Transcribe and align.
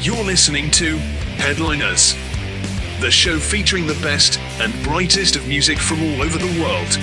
You're 0.00 0.24
listening 0.24 0.70
to 0.70 0.96
Headliners, 1.36 2.14
the 3.00 3.10
show 3.10 3.38
featuring 3.38 3.86
the 3.86 3.98
best 4.02 4.38
and 4.60 4.72
brightest 4.82 5.36
of 5.36 5.46
music 5.46 5.78
from 5.78 6.00
all 6.00 6.22
over 6.22 6.38
the 6.38 6.62
world. 6.62 6.98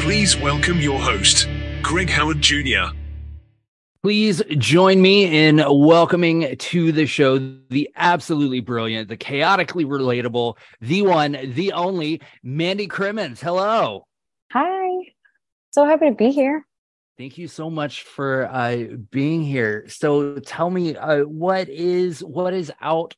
Please 0.00 0.36
welcome 0.36 0.80
your 0.80 1.00
host, 1.00 1.48
Greg 1.82 2.08
Howard 2.08 2.40
Jr. 2.40 2.94
Please 4.04 4.42
join 4.58 5.00
me 5.00 5.46
in 5.46 5.64
welcoming 5.66 6.54
to 6.58 6.92
the 6.92 7.06
show 7.06 7.38
the 7.38 7.88
absolutely 7.96 8.60
brilliant, 8.60 9.08
the 9.08 9.16
chaotically 9.16 9.86
relatable, 9.86 10.58
the 10.82 11.00
one, 11.00 11.38
the 11.54 11.72
only 11.72 12.20
Mandi 12.42 12.86
Crimmins. 12.86 13.40
Hello. 13.40 14.06
Hi. 14.52 15.06
So 15.70 15.86
happy 15.86 16.10
to 16.10 16.14
be 16.14 16.32
here. 16.32 16.66
Thank 17.16 17.38
you 17.38 17.48
so 17.48 17.70
much 17.70 18.02
for 18.02 18.46
uh, 18.52 18.88
being 19.10 19.42
here. 19.42 19.86
So 19.88 20.38
tell 20.38 20.68
me, 20.68 20.94
uh, 20.94 21.20
what 21.20 21.70
is 21.70 22.22
what 22.22 22.52
is 22.52 22.70
out 22.82 23.14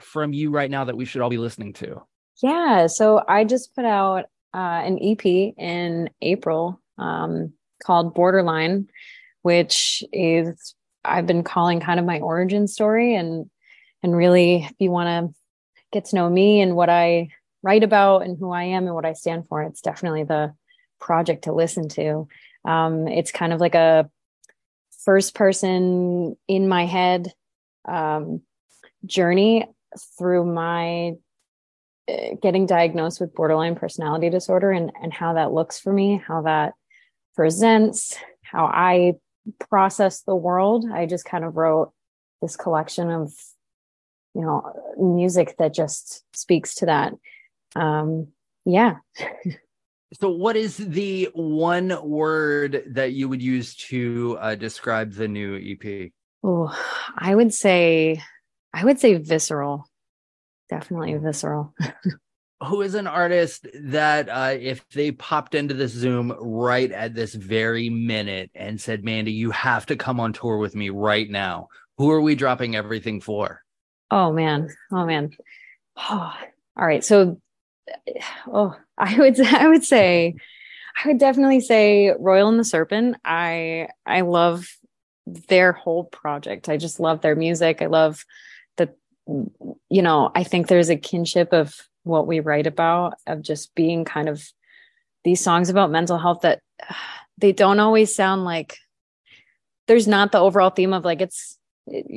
from 0.00 0.32
you 0.32 0.50
right 0.50 0.68
now 0.68 0.82
that 0.82 0.96
we 0.96 1.04
should 1.04 1.20
all 1.22 1.30
be 1.30 1.38
listening 1.38 1.74
to? 1.74 2.02
Yeah. 2.42 2.88
So 2.88 3.22
I 3.28 3.44
just 3.44 3.72
put 3.76 3.84
out 3.84 4.24
uh, 4.52 4.82
an 4.82 4.98
EP 5.00 5.24
in 5.24 6.10
April 6.22 6.80
um, 6.98 7.52
called 7.84 8.14
Borderline, 8.14 8.88
which 9.44 10.02
is 10.10 10.74
I've 11.04 11.26
been 11.26 11.44
calling 11.44 11.80
kind 11.80 12.00
of 12.00 12.06
my 12.06 12.18
origin 12.20 12.66
story, 12.66 13.14
and 13.14 13.50
and 14.02 14.16
really, 14.16 14.64
if 14.64 14.72
you 14.78 14.90
want 14.90 15.08
to 15.08 15.40
get 15.92 16.06
to 16.06 16.16
know 16.16 16.30
me 16.30 16.62
and 16.62 16.74
what 16.74 16.88
I 16.88 17.28
write 17.62 17.84
about 17.84 18.22
and 18.22 18.38
who 18.38 18.50
I 18.50 18.64
am 18.64 18.86
and 18.86 18.94
what 18.94 19.04
I 19.04 19.12
stand 19.12 19.46
for, 19.46 19.62
it's 19.62 19.82
definitely 19.82 20.24
the 20.24 20.54
project 20.98 21.44
to 21.44 21.52
listen 21.52 21.90
to. 21.90 22.26
Um, 22.64 23.06
it's 23.06 23.32
kind 23.32 23.52
of 23.52 23.60
like 23.60 23.74
a 23.74 24.10
first 25.04 25.34
person 25.34 26.36
in 26.48 26.66
my 26.66 26.86
head 26.86 27.30
um, 27.86 28.40
journey 29.04 29.66
through 30.18 30.46
my 30.46 31.12
uh, 32.08 32.36
getting 32.40 32.64
diagnosed 32.64 33.20
with 33.20 33.34
borderline 33.34 33.74
personality 33.74 34.30
disorder 34.30 34.70
and, 34.70 34.90
and 35.02 35.12
how 35.12 35.34
that 35.34 35.52
looks 35.52 35.78
for 35.78 35.92
me, 35.92 36.22
how 36.26 36.40
that 36.42 36.72
presents, 37.34 38.16
how 38.42 38.64
I 38.64 39.14
process 39.58 40.22
the 40.22 40.36
world. 40.36 40.86
I 40.90 41.06
just 41.06 41.24
kind 41.24 41.44
of 41.44 41.56
wrote 41.56 41.92
this 42.40 42.56
collection 42.56 43.10
of, 43.10 43.32
you 44.34 44.42
know, 44.42 44.72
music 44.98 45.56
that 45.58 45.74
just 45.74 46.24
speaks 46.34 46.76
to 46.76 46.86
that. 46.86 47.14
Um, 47.76 48.28
yeah. 48.64 48.96
So, 50.20 50.30
what 50.30 50.54
is 50.54 50.76
the 50.76 51.28
one 51.34 51.98
word 52.08 52.84
that 52.90 53.14
you 53.14 53.28
would 53.28 53.42
use 53.42 53.74
to 53.88 54.38
uh, 54.40 54.54
describe 54.54 55.12
the 55.12 55.26
new 55.26 55.56
EP? 55.56 56.12
Oh, 56.44 56.72
I 57.16 57.34
would 57.34 57.52
say, 57.52 58.22
I 58.72 58.84
would 58.84 59.00
say 59.00 59.14
visceral. 59.14 59.88
Definitely 60.70 61.14
visceral. 61.14 61.74
Who 62.62 62.82
is 62.82 62.94
an 62.94 63.06
artist 63.06 63.66
that, 63.74 64.28
uh, 64.28 64.56
if 64.58 64.88
they 64.90 65.10
popped 65.10 65.54
into 65.54 65.74
this 65.74 65.92
Zoom 65.92 66.34
right 66.38 66.90
at 66.90 67.14
this 67.14 67.34
very 67.34 67.90
minute 67.90 68.50
and 68.54 68.80
said, 68.80 69.04
Mandi, 69.04 69.32
you 69.32 69.50
have 69.50 69.86
to 69.86 69.96
come 69.96 70.20
on 70.20 70.32
tour 70.32 70.56
with 70.58 70.74
me 70.74 70.88
right 70.90 71.28
now, 71.28 71.68
who 71.98 72.10
are 72.10 72.20
we 72.20 72.34
dropping 72.34 72.74
everything 72.74 73.20
for? 73.20 73.62
Oh 74.10 74.32
man. 74.32 74.68
Oh 74.92 75.04
man. 75.04 75.30
Oh, 75.96 76.34
all 76.76 76.86
right. 76.86 77.04
So 77.04 77.40
oh, 78.46 78.76
I 78.96 79.18
would 79.18 79.40
I 79.46 79.68
would 79.68 79.84
say 79.84 80.34
I 81.02 81.08
would 81.08 81.18
definitely 81.18 81.60
say 81.60 82.12
Royal 82.18 82.48
and 82.48 82.58
the 82.58 82.64
Serpent. 82.64 83.16
I 83.24 83.88
I 84.06 84.22
love 84.22 84.68
their 85.26 85.72
whole 85.72 86.04
project. 86.04 86.68
I 86.68 86.76
just 86.76 87.00
love 87.00 87.20
their 87.20 87.36
music. 87.36 87.82
I 87.82 87.86
love 87.86 88.24
the 88.76 88.94
you 89.26 90.02
know, 90.02 90.30
I 90.34 90.44
think 90.44 90.66
there's 90.66 90.90
a 90.90 90.96
kinship 90.96 91.52
of 91.52 91.74
what 92.04 92.26
we 92.26 92.40
write 92.40 92.66
about 92.66 93.14
of 93.26 93.42
just 93.42 93.74
being 93.74 94.04
kind 94.04 94.28
of 94.28 94.46
these 95.24 95.40
songs 95.40 95.70
about 95.70 95.90
mental 95.90 96.18
health 96.18 96.40
that 96.42 96.60
they 97.38 97.52
don't 97.52 97.80
always 97.80 98.14
sound 98.14 98.44
like 98.44 98.78
there's 99.88 100.06
not 100.06 100.30
the 100.30 100.38
overall 100.38 100.70
theme 100.70 100.92
of 100.92 101.04
like 101.04 101.20
it's 101.20 101.58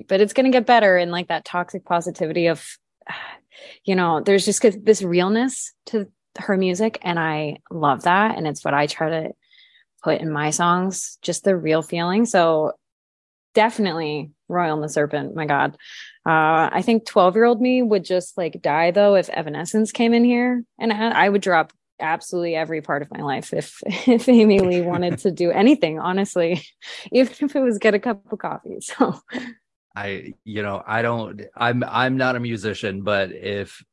but 0.08 0.22
it's 0.22 0.34
going 0.34 0.46
to 0.46 0.56
get 0.56 0.68
better 0.68 0.96
and 0.96 1.12
like 1.12 1.28
that 1.30 1.44
toxic 1.44 1.84
positivity 1.84 2.48
of 2.48 2.64
you 3.84 3.96
know 3.96 4.22
there's 4.22 4.46
just 4.46 4.62
this 4.86 5.02
realness 5.02 5.74
to 5.88 6.08
her 6.38 6.56
music 6.56 7.00
and 7.02 7.18
i 7.18 7.58
love 7.72 8.04
that 8.04 8.38
and 8.38 8.46
it's 8.46 8.64
what 8.64 8.76
i 8.76 8.86
try 8.86 9.10
to 9.10 9.34
put 10.04 10.22
in 10.22 10.32
my 10.32 10.52
songs 10.52 11.18
just 11.22 11.44
the 11.44 11.56
real 11.56 11.82
feeling. 11.82 12.26
So 12.26 12.74
definitely 13.54 14.32
royal 14.48 14.76
and 14.76 14.84
the 14.84 14.90
serpent 14.90 15.36
my 15.36 15.46
god 15.46 15.76
uh 16.26 16.70
i 16.72 16.82
think 16.82 17.06
12 17.06 17.36
year 17.36 17.46
old 17.46 17.62
me 17.62 17.82
would 17.82 18.04
just 18.04 18.38
like 18.38 18.62
die 18.62 18.92
though 18.92 19.16
if 19.16 19.30
evanescence 19.30 19.92
came 19.92 20.14
in 20.14 20.24
here 20.24 20.64
and 20.80 20.94
I, 20.94 21.30
would 21.30 21.42
drop 21.42 21.74
absolutely 22.00 22.56
every 22.56 22.82
part 22.82 23.02
of 23.02 23.12
my 23.12 23.22
life 23.22 23.54
if 23.54 23.82
if 24.08 24.30
amy 24.30 24.60
lee 24.60 24.82
wanted 24.82 25.20
to 25.20 25.32
do 25.32 25.52
anything 25.52 26.00
honestly 26.00 26.62
even 27.12 27.34
if 27.40 27.56
it 27.56 27.62
was 27.62 27.78
get 27.78 27.94
a 27.94 28.00
cup 28.00 28.32
of 28.32 28.40
coffee 28.40 28.78
so 28.82 29.20
I, 29.96 30.36
you 30.44 30.62
know, 30.62 30.84
I 30.86 31.02
don't, 31.02 31.42
I'm, 31.56 31.84
I'm 31.84 32.18
not 32.18 32.36
a 32.36 32.40
musician, 32.40 33.02
but 33.02 33.32
if, 33.32 33.84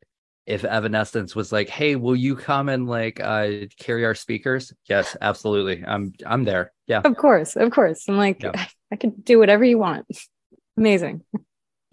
if 0.46 0.64
Evanescence 0.64 1.34
was 1.34 1.52
like, 1.52 1.68
"Hey, 1.68 1.96
will 1.96 2.16
you 2.16 2.36
come 2.36 2.68
and 2.68 2.86
like 2.86 3.20
uh 3.20 3.66
carry 3.78 4.04
our 4.04 4.14
speakers?" 4.14 4.72
Yes, 4.88 5.16
absolutely. 5.20 5.84
I'm 5.84 6.12
I'm 6.26 6.44
there. 6.44 6.72
Yeah. 6.86 7.00
Of 7.04 7.16
course, 7.16 7.56
of 7.56 7.70
course. 7.70 8.04
I'm 8.08 8.16
like, 8.16 8.42
Yeah. 8.42 8.66
I 8.92 8.96
could 8.96 9.24
do 9.24 9.38
whatever 9.38 9.64
you 9.64 9.78
want. 9.78 10.06
Amazing. 10.76 11.22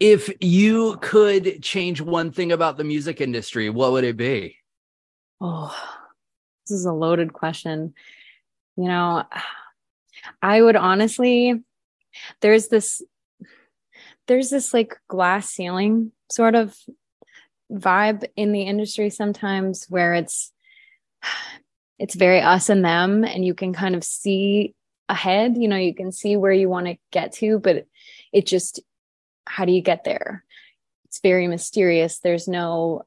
If 0.00 0.32
you 0.40 0.96
could 1.00 1.62
change 1.62 2.00
one 2.00 2.32
thing 2.32 2.50
about 2.50 2.76
the 2.76 2.84
music 2.84 3.20
industry, 3.20 3.70
what 3.70 3.92
would 3.92 4.04
it 4.04 4.16
be? 4.16 4.56
Oh, 5.40 5.76
this 6.66 6.76
is 6.76 6.84
a 6.84 6.92
loaded 6.92 7.32
question. 7.32 7.94
You 8.76 8.84
know, 8.84 9.24
I 10.40 10.60
would 10.60 10.76
honestly, 10.76 11.62
there's 12.40 12.68
this, 12.68 13.02
there's 14.26 14.50
this 14.50 14.74
like 14.74 14.96
glass 15.08 15.50
ceiling 15.50 16.12
sort 16.30 16.54
of 16.54 16.76
vibe 17.70 18.24
in 18.36 18.52
the 18.52 18.62
industry 18.62 19.10
sometimes 19.10 19.86
where 19.88 20.14
it's, 20.14 20.52
it's 21.98 22.14
very 22.16 22.40
us 22.40 22.68
and 22.68 22.84
them, 22.84 23.24
and 23.24 23.44
you 23.44 23.54
can 23.54 23.72
kind 23.72 23.94
of 23.94 24.02
see 24.02 24.74
ahead, 25.08 25.56
you 25.56 25.68
know, 25.68 25.76
you 25.76 25.94
can 25.94 26.10
see 26.10 26.36
where 26.36 26.52
you 26.52 26.68
want 26.68 26.86
to 26.86 26.96
get 27.12 27.32
to, 27.34 27.58
but 27.58 27.86
it 28.32 28.46
just, 28.46 28.80
how 29.46 29.64
do 29.64 29.72
you 29.72 29.82
get 29.82 30.04
there? 30.04 30.44
It's 31.04 31.20
very 31.20 31.46
mysterious. 31.46 32.18
There's 32.18 32.48
no 32.48 33.04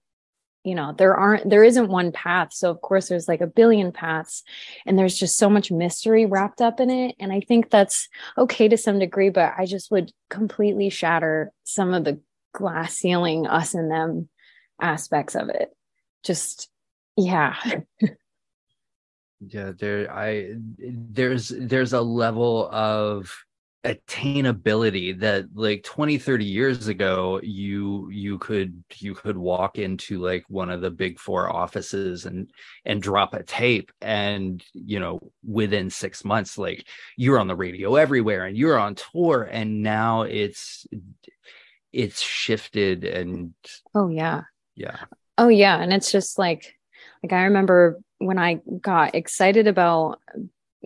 you 0.65 0.73
know 0.73 0.93
there 0.97 1.15
aren't 1.15 1.49
there 1.49 1.63
isn't 1.63 1.89
one 1.89 2.11
path 2.11 2.51
so 2.51 2.69
of 2.71 2.81
course 2.81 3.07
there's 3.07 3.27
like 3.27 3.39
a 3.39 3.47
billion 3.47 3.91
paths 3.91 4.43
and 4.85 4.97
there's 4.97 5.17
just 5.17 5.37
so 5.37 5.49
much 5.49 5.71
mystery 5.71 6.25
wrapped 6.25 6.59
up 6.59 6.79
in 6.79 6.89
it 6.89 7.15
and 7.19 7.31
i 7.31 7.39
think 7.39 7.69
that's 7.69 8.09
okay 8.37 8.67
to 8.67 8.75
some 8.75 8.99
degree 8.99 9.29
but 9.29 9.53
i 9.57 9.65
just 9.65 9.91
would 9.91 10.11
completely 10.29 10.89
shatter 10.89 11.53
some 11.63 11.93
of 11.93 12.03
the 12.03 12.19
glass 12.53 12.95
ceiling 12.95 13.45
us 13.45 13.73
and 13.75 13.91
them 13.91 14.27
aspects 14.81 15.35
of 15.35 15.49
it 15.49 15.69
just 16.23 16.69
yeah 17.15 17.55
yeah 19.39 19.71
there 19.77 20.11
i 20.11 20.49
there's 20.79 21.53
there's 21.55 21.93
a 21.93 22.01
level 22.01 22.67
of 22.71 23.45
attainability 23.85 25.17
that 25.19 25.45
like 25.53 25.83
20 25.83 26.17
30 26.17 26.43
years 26.43 26.87
ago 26.87 27.39
you 27.43 28.09
you 28.09 28.39
could 28.39 28.83
you 28.97 29.13
could 29.13 29.37
walk 29.37 29.77
into 29.77 30.19
like 30.19 30.43
one 30.49 30.71
of 30.71 30.81
the 30.81 30.89
big 30.89 31.19
four 31.19 31.55
offices 31.55 32.25
and 32.25 32.49
and 32.83 33.01
drop 33.01 33.35
a 33.35 33.43
tape 33.43 33.91
and 34.01 34.63
you 34.73 34.99
know 34.99 35.19
within 35.45 35.89
6 35.89 36.25
months 36.25 36.57
like 36.57 36.87
you're 37.15 37.39
on 37.39 37.47
the 37.47 37.55
radio 37.55 37.95
everywhere 37.95 38.45
and 38.45 38.57
you're 38.57 38.79
on 38.79 38.95
tour 38.95 39.43
and 39.43 39.83
now 39.83 40.23
it's 40.23 40.87
it's 41.93 42.21
shifted 42.21 43.05
and 43.05 43.53
oh 43.93 44.09
yeah. 44.09 44.41
Yeah. 44.75 44.97
Oh 45.37 45.47
yeah. 45.47 45.81
And 45.81 45.93
it's 45.93 46.11
just 46.11 46.37
like 46.37 46.75
like 47.23 47.33
i 47.33 47.43
remember 47.45 47.99
when 48.17 48.37
i 48.37 48.59
got 48.81 49.15
excited 49.15 49.67
about 49.67 50.19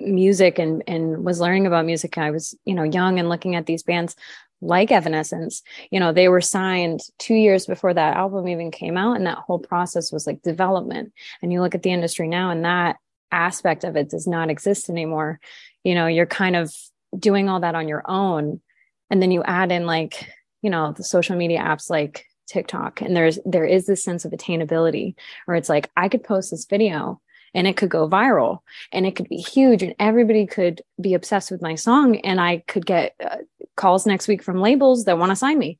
music 0.02 0.60
and 0.60 0.84
and 0.88 1.24
was 1.24 1.40
learning 1.40 1.68
about 1.68 1.86
music 1.86 2.18
i 2.18 2.32
was 2.32 2.56
you 2.66 2.74
know 2.74 2.84
young 2.84 3.20
and 3.20 3.30
looking 3.30 3.56
at 3.56 3.66
these 3.66 3.84
bands 3.84 4.16
like 4.62 4.92
evanescence. 4.92 5.62
You 5.92 6.00
know 6.00 6.12
they 6.12 6.28
were 6.28 6.42
signed 6.42 7.02
two 7.18 7.36
years 7.36 7.66
before 7.66 7.94
that 7.94 8.18
album 8.18 8.48
even 8.48 8.72
came 8.72 8.98
out 8.98 9.16
and 9.16 9.26
that 9.26 9.38
whole 9.38 9.60
process 9.60 10.12
was 10.12 10.28
like 10.28 10.42
development. 10.42 11.14
And 11.42 11.52
you 11.52 11.62
look 11.62 11.76
at 11.76 11.84
the 11.84 11.92
industry 11.92 12.28
now 12.28 12.50
and 12.52 12.66
that 12.66 12.98
aspect 13.32 13.84
of 13.84 13.96
it 13.96 14.10
does 14.10 14.28
not 14.28 14.50
exist 14.50 14.90
anymore. 14.90 15.40
You 15.84 15.96
know 15.96 16.08
you're 16.08 16.26
kind 16.26 16.56
of 16.56 16.74
doing 17.18 17.50
all 17.50 17.62
that 17.62 17.76
on 17.76 17.88
your 17.88 18.04
own 18.06 18.62
and 19.10 19.22
then 19.22 19.32
you 19.32 19.44
add 19.44 19.72
in 19.72 19.86
like 19.86 20.30
you 20.62 20.70
know 20.70 20.92
the 20.92 21.04
social 21.04 21.36
media 21.36 21.60
apps 21.60 21.90
like 21.90 22.26
tiktok 22.48 23.02
and 23.02 23.16
there's 23.16 23.40
there 23.46 23.66
is 23.66 23.86
this 23.86 24.04
sense 24.04 24.26
of 24.26 24.32
attainability 24.32 25.16
where 25.46 25.58
it's 25.58 25.70
like 25.70 25.90
i 25.98 26.08
could 26.08 26.24
post 26.24 26.52
this 26.52 26.66
video 26.66 27.20
and 27.54 27.68
it 27.68 27.78
could 27.78 27.90
go 27.90 28.08
viral 28.08 28.60
and 28.92 29.06
it 29.06 29.16
could 29.16 29.28
be 29.30 29.38
huge 29.38 29.84
and 29.84 29.96
everybody 30.00 30.46
could 30.46 30.82
be 31.00 31.14
obsessed 31.14 31.52
with 31.52 31.62
my 31.62 31.76
song 31.76 32.18
and 32.18 32.40
i 32.40 32.58
could 32.68 32.86
get 32.86 33.16
uh, 33.24 33.38
calls 33.80 34.06
next 34.06 34.28
week 34.28 34.44
from 34.44 34.60
labels 34.60 35.06
that 35.06 35.18
want 35.18 35.32
to 35.32 35.36
sign 35.36 35.58
me. 35.58 35.80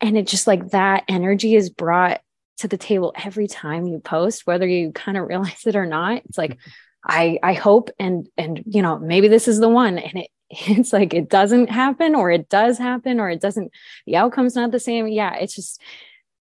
And 0.00 0.16
it 0.16 0.28
just 0.28 0.46
like 0.46 0.70
that 0.70 1.02
energy 1.08 1.56
is 1.56 1.68
brought 1.68 2.20
to 2.58 2.68
the 2.68 2.78
table 2.78 3.12
every 3.16 3.48
time 3.48 3.86
you 3.86 3.98
post 3.98 4.46
whether 4.46 4.66
you 4.66 4.92
kind 4.92 5.18
of 5.18 5.28
realize 5.28 5.66
it 5.66 5.76
or 5.76 5.84
not. 5.84 6.22
It's 6.24 6.38
like 6.38 6.56
i 7.06 7.38
i 7.44 7.52
hope 7.52 7.90
and 8.00 8.28
and 8.36 8.60
you 8.66 8.82
know 8.82 8.98
maybe 8.98 9.28
this 9.28 9.46
is 9.46 9.60
the 9.60 9.68
one 9.68 9.98
and 9.98 10.18
it 10.18 10.30
it's 10.50 10.92
like 10.92 11.14
it 11.14 11.28
doesn't 11.28 11.70
happen 11.70 12.16
or 12.16 12.28
it 12.28 12.48
does 12.48 12.76
happen 12.76 13.20
or 13.20 13.30
it 13.30 13.40
doesn't 13.40 13.70
the 14.04 14.16
outcome's 14.16 14.56
not 14.56 14.72
the 14.72 14.80
same. 14.80 15.06
Yeah 15.06 15.34
it's 15.34 15.54
just 15.54 15.80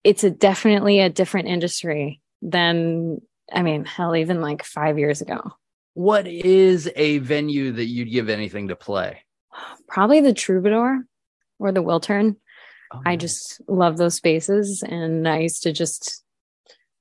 it's 0.03 0.23
a 0.23 0.29
definitely 0.29 0.99
a 0.99 1.09
different 1.09 1.47
industry 1.47 2.21
than 2.41 3.19
I 3.53 3.61
mean, 3.61 3.85
hell, 3.85 4.15
even 4.15 4.41
like 4.41 4.63
five 4.63 4.97
years 4.97 5.21
ago. 5.21 5.41
What 5.93 6.27
is 6.27 6.89
a 6.95 7.19
venue 7.19 7.71
that 7.73 7.85
you'd 7.85 8.11
give 8.11 8.29
anything 8.29 8.69
to 8.69 8.75
play? 8.75 9.23
Probably 9.87 10.21
the 10.21 10.33
Troubadour 10.33 11.05
or 11.59 11.71
the 11.71 11.83
Wiltern. 11.83 12.37
Oh, 12.93 13.01
I 13.05 13.15
just 13.15 13.61
love 13.67 13.97
those 13.97 14.15
spaces. 14.15 14.83
And 14.83 15.27
I 15.27 15.39
used 15.39 15.63
to 15.63 15.71
just 15.71 16.23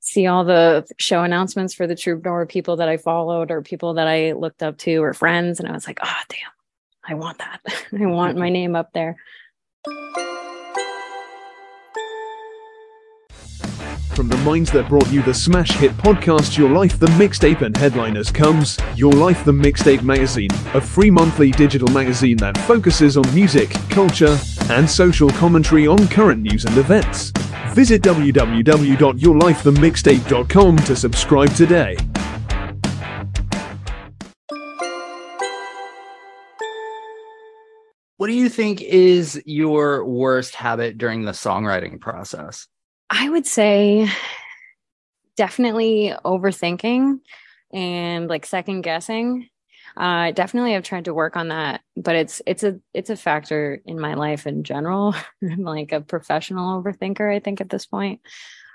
see 0.00 0.26
all 0.26 0.44
the 0.44 0.86
show 0.98 1.22
announcements 1.22 1.74
for 1.74 1.86
the 1.86 1.94
Troubadour, 1.94 2.46
people 2.46 2.76
that 2.76 2.88
I 2.88 2.96
followed 2.96 3.50
or 3.50 3.62
people 3.62 3.94
that 3.94 4.08
I 4.08 4.32
looked 4.32 4.62
up 4.62 4.76
to 4.78 4.96
or 4.96 5.14
friends. 5.14 5.58
And 5.58 5.68
I 5.68 5.72
was 5.72 5.86
like, 5.86 6.00
oh, 6.02 6.22
damn, 6.28 6.38
I 7.08 7.14
want 7.14 7.38
that. 7.38 7.60
I 7.98 8.06
want 8.06 8.36
my 8.36 8.48
name 8.50 8.76
up 8.76 8.92
there. 8.92 9.16
From 14.14 14.28
the 14.28 14.36
minds 14.38 14.72
that 14.72 14.88
brought 14.90 15.10
you 15.10 15.22
the 15.22 15.32
smash 15.32 15.70
hit 15.70 15.90
podcast 15.92 16.58
Your 16.58 16.68
Life 16.68 16.98
the 16.98 17.06
Mixtape 17.06 17.62
and 17.62 17.74
headliners 17.74 18.30
comes 18.30 18.76
Your 18.94 19.14
Life 19.14 19.42
the 19.42 19.52
Mixtape 19.52 20.02
magazine, 20.02 20.50
a 20.74 20.82
free 20.82 21.10
monthly 21.10 21.50
digital 21.50 21.88
magazine 21.88 22.36
that 22.36 22.58
focuses 22.58 23.16
on 23.16 23.24
music, 23.34 23.70
culture, 23.88 24.38
and 24.68 24.86
social 24.88 25.30
commentary 25.30 25.86
on 25.86 26.08
current 26.08 26.42
news 26.42 26.66
and 26.66 26.76
events. 26.76 27.32
Visit 27.70 28.02
www.yourlifethemixtape.com 28.02 30.76
to 30.76 30.94
subscribe 30.94 31.54
today. 31.54 31.96
What 38.18 38.26
do 38.26 38.34
you 38.34 38.50
think 38.50 38.82
is 38.82 39.42
your 39.46 40.04
worst 40.04 40.54
habit 40.54 40.98
during 40.98 41.24
the 41.24 41.32
songwriting 41.32 41.98
process? 41.98 42.68
I 43.14 43.28
would 43.28 43.46
say 43.46 44.08
definitely 45.36 46.14
overthinking 46.24 47.20
and 47.72 48.28
like 48.28 48.46
second 48.46 48.80
guessing. 48.80 49.48
Uh, 49.94 50.30
definitely 50.30 50.74
I've 50.74 50.82
tried 50.82 51.04
to 51.04 51.12
work 51.12 51.36
on 51.36 51.48
that, 51.48 51.82
but 51.94 52.16
it's 52.16 52.40
it's 52.46 52.64
a 52.64 52.80
it's 52.94 53.10
a 53.10 53.16
factor 53.16 53.82
in 53.84 54.00
my 54.00 54.14
life 54.14 54.46
in 54.46 54.64
general. 54.64 55.14
I'm 55.42 55.60
like 55.60 55.92
a 55.92 56.00
professional 56.00 56.82
overthinker, 56.82 57.30
I 57.30 57.40
think 57.40 57.60
at 57.60 57.68
this 57.68 57.84
point. 57.84 58.22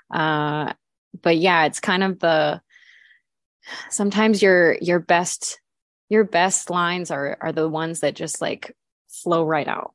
Uh, 0.08 0.72
but 1.20 1.36
yeah, 1.36 1.64
it's 1.64 1.80
kind 1.80 2.04
of 2.04 2.20
the 2.20 2.60
sometimes 3.90 4.40
your 4.40 4.76
your 4.80 5.00
best 5.00 5.60
your 6.10 6.22
best 6.22 6.70
lines 6.70 7.10
are 7.10 7.36
are 7.40 7.52
the 7.52 7.68
ones 7.68 8.00
that 8.00 8.14
just 8.14 8.40
like 8.40 8.76
flow 9.08 9.42
right 9.44 9.66
out. 9.66 9.94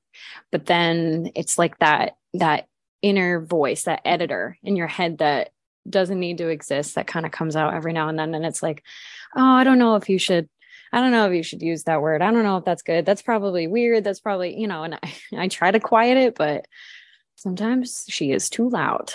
But 0.52 0.66
then 0.66 1.32
it's 1.34 1.58
like 1.58 1.80
that 1.80 2.18
that 2.34 2.68
inner 3.04 3.42
voice, 3.42 3.84
that 3.84 4.02
editor 4.06 4.58
in 4.64 4.76
your 4.76 4.88
head 4.88 5.20
that 5.20 5.52
doesn't 5.88 6.20
need 6.20 6.40
to 6.40 6.48
exist 6.48 6.96
that 6.96 7.06
kind 7.06 7.26
of 7.26 7.32
comes 7.32 7.56
out 7.56 7.74
every 7.74 7.94
now 7.94 8.08
and 8.08 8.18
then. 8.18 8.34
And 8.34 8.46
it's 8.46 8.64
like, 8.64 8.82
oh, 9.36 9.44
I 9.44 9.64
don't 9.64 9.78
know 9.78 9.96
if 9.96 10.10
you 10.10 10.18
should, 10.18 10.50
I 10.92 11.02
don't 11.02 11.12
know 11.12 11.28
if 11.28 11.36
you 11.36 11.44
should 11.44 11.62
use 11.62 11.84
that 11.84 12.02
word. 12.02 12.22
I 12.22 12.32
don't 12.32 12.44
know 12.44 12.58
if 12.58 12.66
that's 12.66 12.82
good. 12.82 13.06
That's 13.06 13.22
probably 13.22 13.68
weird. 13.68 14.04
That's 14.04 14.22
probably, 14.22 14.58
you 14.58 14.68
know, 14.68 14.84
and 14.84 14.96
I, 14.96 15.14
I 15.38 15.48
try 15.50 15.70
to 15.70 15.80
quiet 15.80 16.18
it, 16.18 16.36
but 16.36 16.66
sometimes 17.36 18.06
she 18.08 18.32
is 18.32 18.50
too 18.50 18.70
loud. 18.70 19.14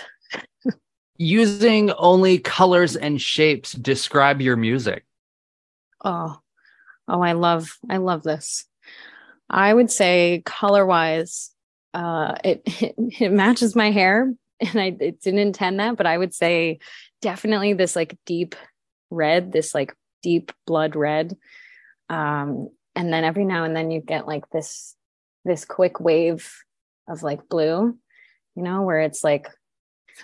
Using 1.16 1.90
only 1.92 2.38
colors 2.38 2.94
and 2.94 3.20
shapes 3.20 3.72
describe 3.72 4.40
your 4.40 4.56
music. 4.56 5.04
Oh, 6.04 6.38
oh, 7.08 7.20
I 7.20 7.32
love, 7.32 7.76
I 7.90 7.96
love 7.96 8.22
this. 8.22 8.66
I 9.50 9.72
would 9.72 9.90
say 9.90 10.42
color 10.44 10.86
wise, 10.86 11.50
uh, 11.94 12.34
it, 12.44 12.62
it, 13.20 13.32
matches 13.32 13.74
my 13.74 13.90
hair, 13.90 14.34
and 14.60 14.80
I 14.80 14.90
didn't 14.90 15.38
intend 15.38 15.80
that, 15.80 15.96
but 15.96 16.06
I 16.06 16.18
would 16.18 16.34
say 16.34 16.78
definitely 17.22 17.72
this 17.72 17.96
like 17.96 18.16
deep 18.26 18.54
red, 19.10 19.52
this 19.52 19.74
like 19.74 19.94
deep 20.22 20.52
blood 20.66 20.96
red. 20.96 21.36
Um, 22.08 22.70
and 22.94 23.12
then 23.12 23.24
every 23.24 23.44
now 23.44 23.64
and 23.64 23.76
then 23.76 23.90
you 23.90 24.00
get 24.00 24.26
like 24.26 24.48
this 24.50 24.94
this 25.44 25.64
quick 25.64 26.00
wave 26.00 26.52
of 27.08 27.22
like 27.22 27.48
blue, 27.48 27.96
you 28.54 28.62
know, 28.62 28.82
where 28.82 29.00
it's 29.00 29.22
like 29.24 29.48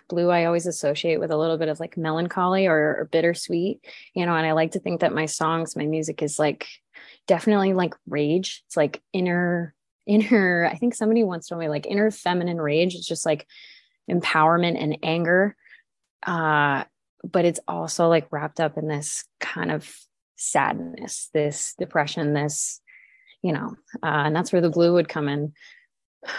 blue 0.09 0.31
I 0.31 0.45
always 0.45 0.67
associate 0.67 1.21
with 1.21 1.31
a 1.31 1.37
little 1.37 1.57
bit 1.57 1.69
of 1.69 1.81
like 1.81 1.97
melancholy 1.97 2.67
or, 2.67 2.77
or 2.77 3.09
bittersweet, 3.11 3.85
you 4.15 4.27
know, 4.27 4.35
and 4.35 4.47
I 4.47 4.53
like 4.53 4.73
to 4.73 4.81
think 4.81 5.01
that 5.01 5.15
my 5.15 5.27
songs, 5.27 5.77
my 5.77 5.87
music 5.87 6.23
is 6.23 6.39
like 6.39 6.67
definitely 7.27 7.75
like 7.75 7.95
rage. 8.09 8.63
It's 8.67 8.77
like 8.77 9.03
inner 9.13 9.75
inner 10.07 10.69
i 10.71 10.77
think 10.77 10.95
somebody 10.95 11.23
once 11.25 11.49
told 11.49 11.61
me 11.61 11.69
like 11.69 11.87
inner 11.87 12.11
feminine 12.11 12.61
rage 12.61 12.95
it's 12.95 13.07
just 13.07 13.25
like 13.27 13.47
empowerment 14.11 14.81
and 14.83 14.99
anger. 15.03 15.57
Uh 16.27 16.85
but 17.23 17.47
it's 17.47 17.61
also 17.67 18.09
like 18.09 18.31
wrapped 18.31 18.61
up 18.61 18.77
in 18.77 18.87
this 18.87 19.25
kind 19.41 19.71
of 19.71 19.91
sadness 20.37 21.31
this 21.33 21.75
depression 21.79 22.35
this 22.35 22.83
you 23.41 23.53
know 23.53 23.77
uh, 24.03 24.25
and 24.27 24.37
that's 24.37 24.53
where 24.53 24.61
the 24.61 24.71
blue 24.71 24.93
would 24.93 25.09
come 25.09 25.29
in. 25.29 25.53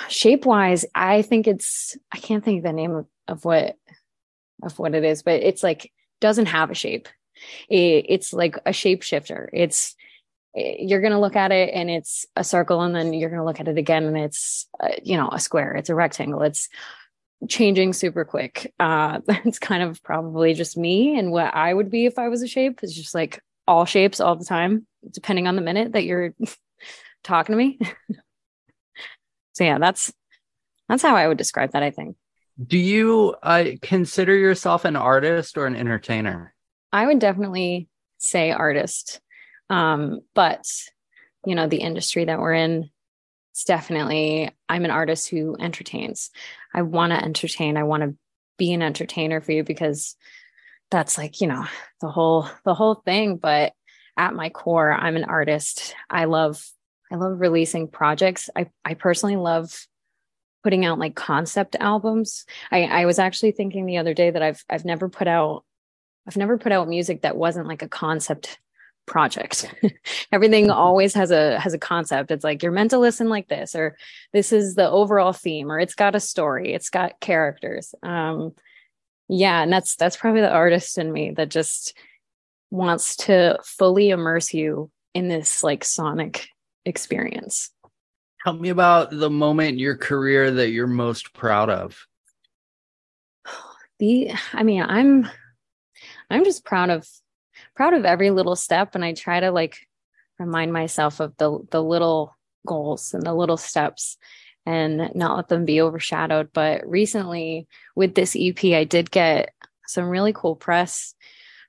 Shape 0.10 0.46
wise 0.46 0.86
i 0.94 1.22
think 1.22 1.48
it's 1.48 1.98
i 2.12 2.18
can't 2.18 2.44
think 2.44 2.60
of 2.60 2.64
the 2.64 2.74
name 2.74 2.96
of, 2.96 3.08
of 3.28 3.46
what 3.46 3.78
of 4.64 4.78
what 4.78 4.96
it 4.96 5.04
is 5.04 5.24
but 5.24 5.42
it's 5.42 5.64
like 5.64 5.92
doesn't 6.22 6.48
have 6.48 6.72
a 6.72 6.76
shape. 6.76 7.08
It, 7.70 8.06
it's 8.10 8.34
like 8.34 8.58
a 8.66 8.72
shapeshifter. 8.72 9.50
It's 9.54 9.96
you're 10.56 11.02
going 11.02 11.12
to 11.12 11.20
look 11.20 11.36
at 11.36 11.52
it 11.52 11.72
and 11.74 11.90
it's 11.90 12.26
a 12.36 12.44
circle 12.44 12.82
and 12.82 12.96
then 12.96 13.14
you're 13.14 13.30
going 13.30 13.42
to 13.42 13.46
look 13.46 13.60
at 13.60 13.68
it 13.68 13.78
again 13.78 14.06
and 14.06 14.18
it's 14.18 14.68
uh, 14.80 14.90
you 15.04 15.18
know 15.18 15.30
a 15.32 15.40
square 15.40 15.76
it's 15.76 15.90
a 15.90 15.96
rectangle 15.96 16.42
it's 16.42 16.70
changing 17.50 17.92
super 17.94 18.24
quick 18.24 18.74
uh 18.80 19.20
that's 19.28 19.60
kind 19.60 19.84
of 19.84 20.02
probably 20.02 20.54
just 20.54 20.78
me 20.78 21.20
and 21.20 21.32
what 21.32 21.54
i 21.54 21.74
would 21.74 21.92
be 21.92 22.06
if 22.06 22.18
i 22.18 22.30
was 22.30 22.42
a 22.42 22.48
shape 22.48 22.80
is 22.84 22.94
just 22.94 23.14
like 23.14 23.42
all 23.68 23.86
shapes 23.86 24.20
all 24.20 24.36
the 24.36 24.46
time 24.46 24.88
depending 25.12 25.48
on 25.48 25.56
the 25.56 25.62
minute 25.62 25.92
that 25.92 26.06
you're 26.06 26.34
talking 27.24 27.54
to 27.54 27.58
me 27.58 27.80
so 29.54 29.64
yeah 29.64 29.78
that's 29.78 30.14
that's 30.88 31.04
how 31.04 31.16
i 31.16 31.28
would 31.28 31.38
describe 31.38 31.72
that 31.72 31.84
i 31.84 31.92
think 31.92 32.16
Do 32.64 32.78
you 32.78 33.36
uh, 33.44 33.76
consider 33.82 34.34
yourself 34.34 34.86
an 34.86 34.96
artist 34.96 35.58
or 35.58 35.66
an 35.66 35.76
entertainer? 35.76 36.54
I 36.94 37.06
would 37.06 37.20
definitely 37.20 37.90
say 38.18 38.52
artist. 38.52 39.20
Um, 39.70 40.22
but 40.34 40.66
you 41.46 41.56
know, 41.56 41.68
the 41.68 41.78
industry 41.78 42.26
that 42.26 42.40
we're 42.40 42.54
in, 42.54 42.90
it's 43.52 43.64
definitely 43.64 44.52
I'm 44.68 44.86
an 44.86 44.92
artist 44.92 45.30
who 45.30 45.56
entertains. 45.60 46.32
I 46.74 46.82
want 46.82 47.12
to 47.12 47.24
entertain. 47.24 47.78
I 47.78 47.84
want 47.84 48.04
to 48.04 48.16
be 48.58 48.74
an 48.74 48.82
entertainer 48.82 49.42
for 49.42 49.52
you 49.52 49.64
because 49.64 50.16
that's 50.92 51.18
like, 51.18 51.42
you 51.42 51.48
know, 51.48 51.66
the 52.02 52.10
whole 52.10 52.48
the 52.64 52.74
whole 52.74 52.96
thing, 52.96 53.38
but 53.38 53.74
at 54.18 54.34
my 54.34 54.50
core, 54.50 54.92
I'm 54.92 55.16
an 55.16 55.26
artist. 55.26 55.96
I 56.10 56.26
love 56.26 56.66
I 57.12 57.16
love 57.16 57.40
releasing 57.40 57.88
projects. 57.88 58.50
I 58.56 58.70
I 58.84 58.94
personally 58.94 59.36
love 59.36 59.88
putting 60.64 60.86
out 60.86 61.00
like 61.00 61.16
concept 61.16 61.76
albums. 61.80 62.46
I 62.72 62.84
I 62.84 63.06
was 63.06 63.20
actually 63.20 63.52
thinking 63.52 63.86
the 63.86 63.98
other 63.98 64.14
day 64.14 64.32
that 64.32 64.42
I've 64.42 64.64
I've 64.70 64.86
never 64.86 65.10
put 65.10 65.28
out 65.28 65.64
I've 66.28 66.38
never 66.38 66.58
put 66.58 66.72
out 66.72 66.90
music 66.90 67.22
that 67.22 67.38
wasn't 67.38 67.68
like 67.68 67.84
a 67.84 67.88
concept 67.88 68.60
project. 69.06 69.74
Everything 70.32 70.70
always 70.70 71.14
has 71.14 71.32
a 71.32 71.60
has 71.60 71.74
a 71.74 71.80
concept. 71.80 72.32
It's 72.32 72.44
like 72.44 72.64
you're 72.64 72.72
meant 72.72 72.92
to 72.92 72.98
listen 72.98 73.30
like 73.30 73.48
this 73.48 73.76
or 73.76 73.98
this 74.34 74.52
is 74.52 74.76
the 74.76 74.90
overall 74.90 75.34
theme 75.34 75.72
or 75.72 75.80
it's 75.80 75.96
got 75.96 76.16
a 76.16 76.20
story, 76.20 76.74
it's 76.74 76.90
got 76.90 77.20
characters. 77.20 77.94
Um 78.04 78.54
yeah, 79.28 79.62
and 79.62 79.72
that's 79.72 79.96
that's 79.96 80.18
probably 80.18 80.42
the 80.42 80.52
artist 80.52 80.98
in 80.98 81.12
me 81.12 81.32
that 81.32 81.50
just 81.50 81.98
wants 82.72 83.16
to 83.16 83.60
fully 83.64 84.10
immerse 84.10 84.54
you 84.54 84.92
in 85.14 85.28
this 85.28 85.64
like 85.64 85.84
sonic 85.84 86.48
experience. 86.86 87.72
Tell 88.44 88.54
me 88.54 88.70
about 88.70 89.10
the 89.10 89.30
moment 89.30 89.70
in 89.70 89.80
your 89.80 89.98
career 89.98 90.52
that 90.52 90.70
you're 90.70 90.88
most 90.88 91.34
proud 91.34 91.70
of. 91.70 92.06
The 93.98 94.34
I 94.52 94.64
mean, 94.64 94.82
I'm 94.82 95.26
I'm 96.30 96.44
just 96.44 96.66
proud 96.66 96.90
of 96.90 97.08
proud 97.76 97.94
of 97.94 98.06
every 98.06 98.32
little 98.32 98.56
step 98.56 98.96
and 98.96 99.04
I 99.04 99.14
try 99.14 99.40
to 99.40 99.52
like 99.52 99.88
remind 100.40 100.74
myself 100.74 101.20
of 101.20 101.36
the 101.38 101.60
the 101.72 101.84
little 101.84 102.36
goals 102.66 103.14
and 103.14 103.24
the 103.24 103.34
little 103.34 103.58
steps 103.58 104.18
and 104.66 105.12
not 105.14 105.38
let 105.38 105.48
them 105.48 105.66
be 105.66 105.82
overshadowed. 105.82 106.50
But 106.52 106.88
recently 106.88 107.68
with 107.96 108.16
this 108.16 108.36
EP, 108.40 108.64
I 108.66 108.84
did 108.84 109.12
get 109.12 109.54
some 109.88 110.10
really 110.10 110.34
cool 110.34 110.56
press 110.56 111.14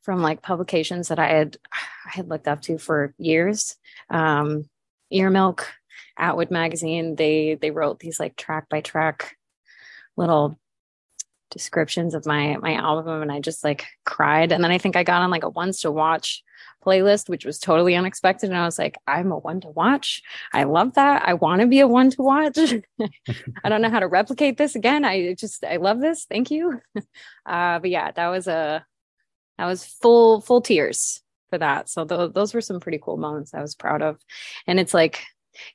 from 0.02 0.22
like 0.22 0.42
publications 0.42 1.08
that 1.08 1.18
I 1.18 1.28
had 1.28 1.56
I 1.72 2.10
had 2.10 2.28
looked 2.28 2.48
up 2.48 2.62
to 2.62 2.78
for 2.78 3.14
years. 3.18 3.76
Um, 4.08 4.68
EARMILK, 5.12 5.64
Atwood 6.18 6.50
magazine, 6.50 7.16
they 7.16 7.58
they 7.60 7.70
wrote 7.70 7.98
these 7.98 8.18
like 8.18 8.36
track 8.36 8.68
by 8.68 8.80
track 8.80 9.36
little 10.16 10.58
descriptions 11.50 12.14
of 12.14 12.26
my 12.26 12.56
my 12.56 12.74
album 12.74 13.22
and 13.22 13.32
I 13.32 13.40
just 13.40 13.64
like 13.64 13.86
cried. 14.04 14.52
And 14.52 14.62
then 14.62 14.70
I 14.70 14.78
think 14.78 14.96
I 14.96 15.04
got 15.04 15.22
on 15.22 15.30
like 15.30 15.44
a 15.44 15.48
ones 15.48 15.80
to 15.80 15.90
watch 15.90 16.42
playlist 16.84 17.28
which 17.28 17.44
was 17.44 17.58
totally 17.58 17.96
unexpected 17.96 18.48
and 18.48 18.56
I 18.56 18.64
was 18.64 18.78
like 18.78 18.96
I'm 19.06 19.32
a 19.32 19.38
one 19.38 19.60
to 19.62 19.68
watch. 19.68 20.22
I 20.52 20.64
love 20.64 20.94
that. 20.94 21.22
I 21.26 21.34
want 21.34 21.60
to 21.60 21.66
be 21.66 21.80
a 21.80 21.88
one 21.88 22.10
to 22.10 22.22
watch. 22.22 22.58
I 23.64 23.68
don't 23.68 23.82
know 23.82 23.90
how 23.90 24.00
to 24.00 24.08
replicate 24.08 24.56
this 24.56 24.76
again. 24.76 25.04
I 25.04 25.34
just 25.34 25.64
I 25.64 25.76
love 25.76 26.00
this. 26.00 26.24
Thank 26.24 26.50
you. 26.50 26.80
Uh 27.44 27.78
but 27.78 27.90
yeah 27.90 28.10
that 28.10 28.28
was 28.28 28.48
a 28.48 28.84
that 29.56 29.66
was 29.66 29.84
full 29.84 30.40
full 30.40 30.60
tears 30.60 31.22
for 31.48 31.58
that. 31.58 31.88
So 31.88 32.04
th- 32.04 32.32
those 32.32 32.54
were 32.54 32.60
some 32.60 32.80
pretty 32.80 32.98
cool 33.00 33.16
moments 33.16 33.54
I 33.54 33.62
was 33.62 33.76
proud 33.76 34.02
of. 34.02 34.18
And 34.66 34.80
it's 34.80 34.92
like 34.92 35.24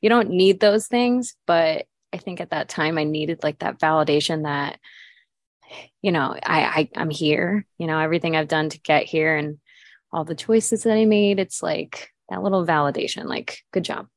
you 0.01 0.09
don't 0.09 0.31
need 0.31 0.59
those 0.59 0.87
things 0.87 1.35
but 1.47 1.85
I 2.13 2.17
think 2.17 2.41
at 2.41 2.49
that 2.49 2.69
time 2.69 2.97
I 2.97 3.03
needed 3.03 3.43
like 3.43 3.59
that 3.59 3.79
validation 3.79 4.43
that 4.43 4.79
you 6.01 6.11
know, 6.11 6.35
I, 6.43 6.61
I 6.61 6.89
I'm 6.95 7.09
here, 7.09 7.65
you 7.77 7.87
know, 7.87 7.99
everything 7.99 8.35
I've 8.35 8.47
done 8.47 8.69
to 8.69 8.79
get 8.79 9.05
here 9.05 9.35
and 9.35 9.59
all 10.11 10.25
the 10.25 10.35
choices 10.35 10.83
that 10.83 10.93
I 10.93 11.05
made, 11.05 11.39
it's 11.39 11.63
like 11.63 12.09
that 12.29 12.43
little 12.43 12.65
validation, 12.65 13.25
like, 13.25 13.59
good 13.71 13.83
job. 13.83 14.07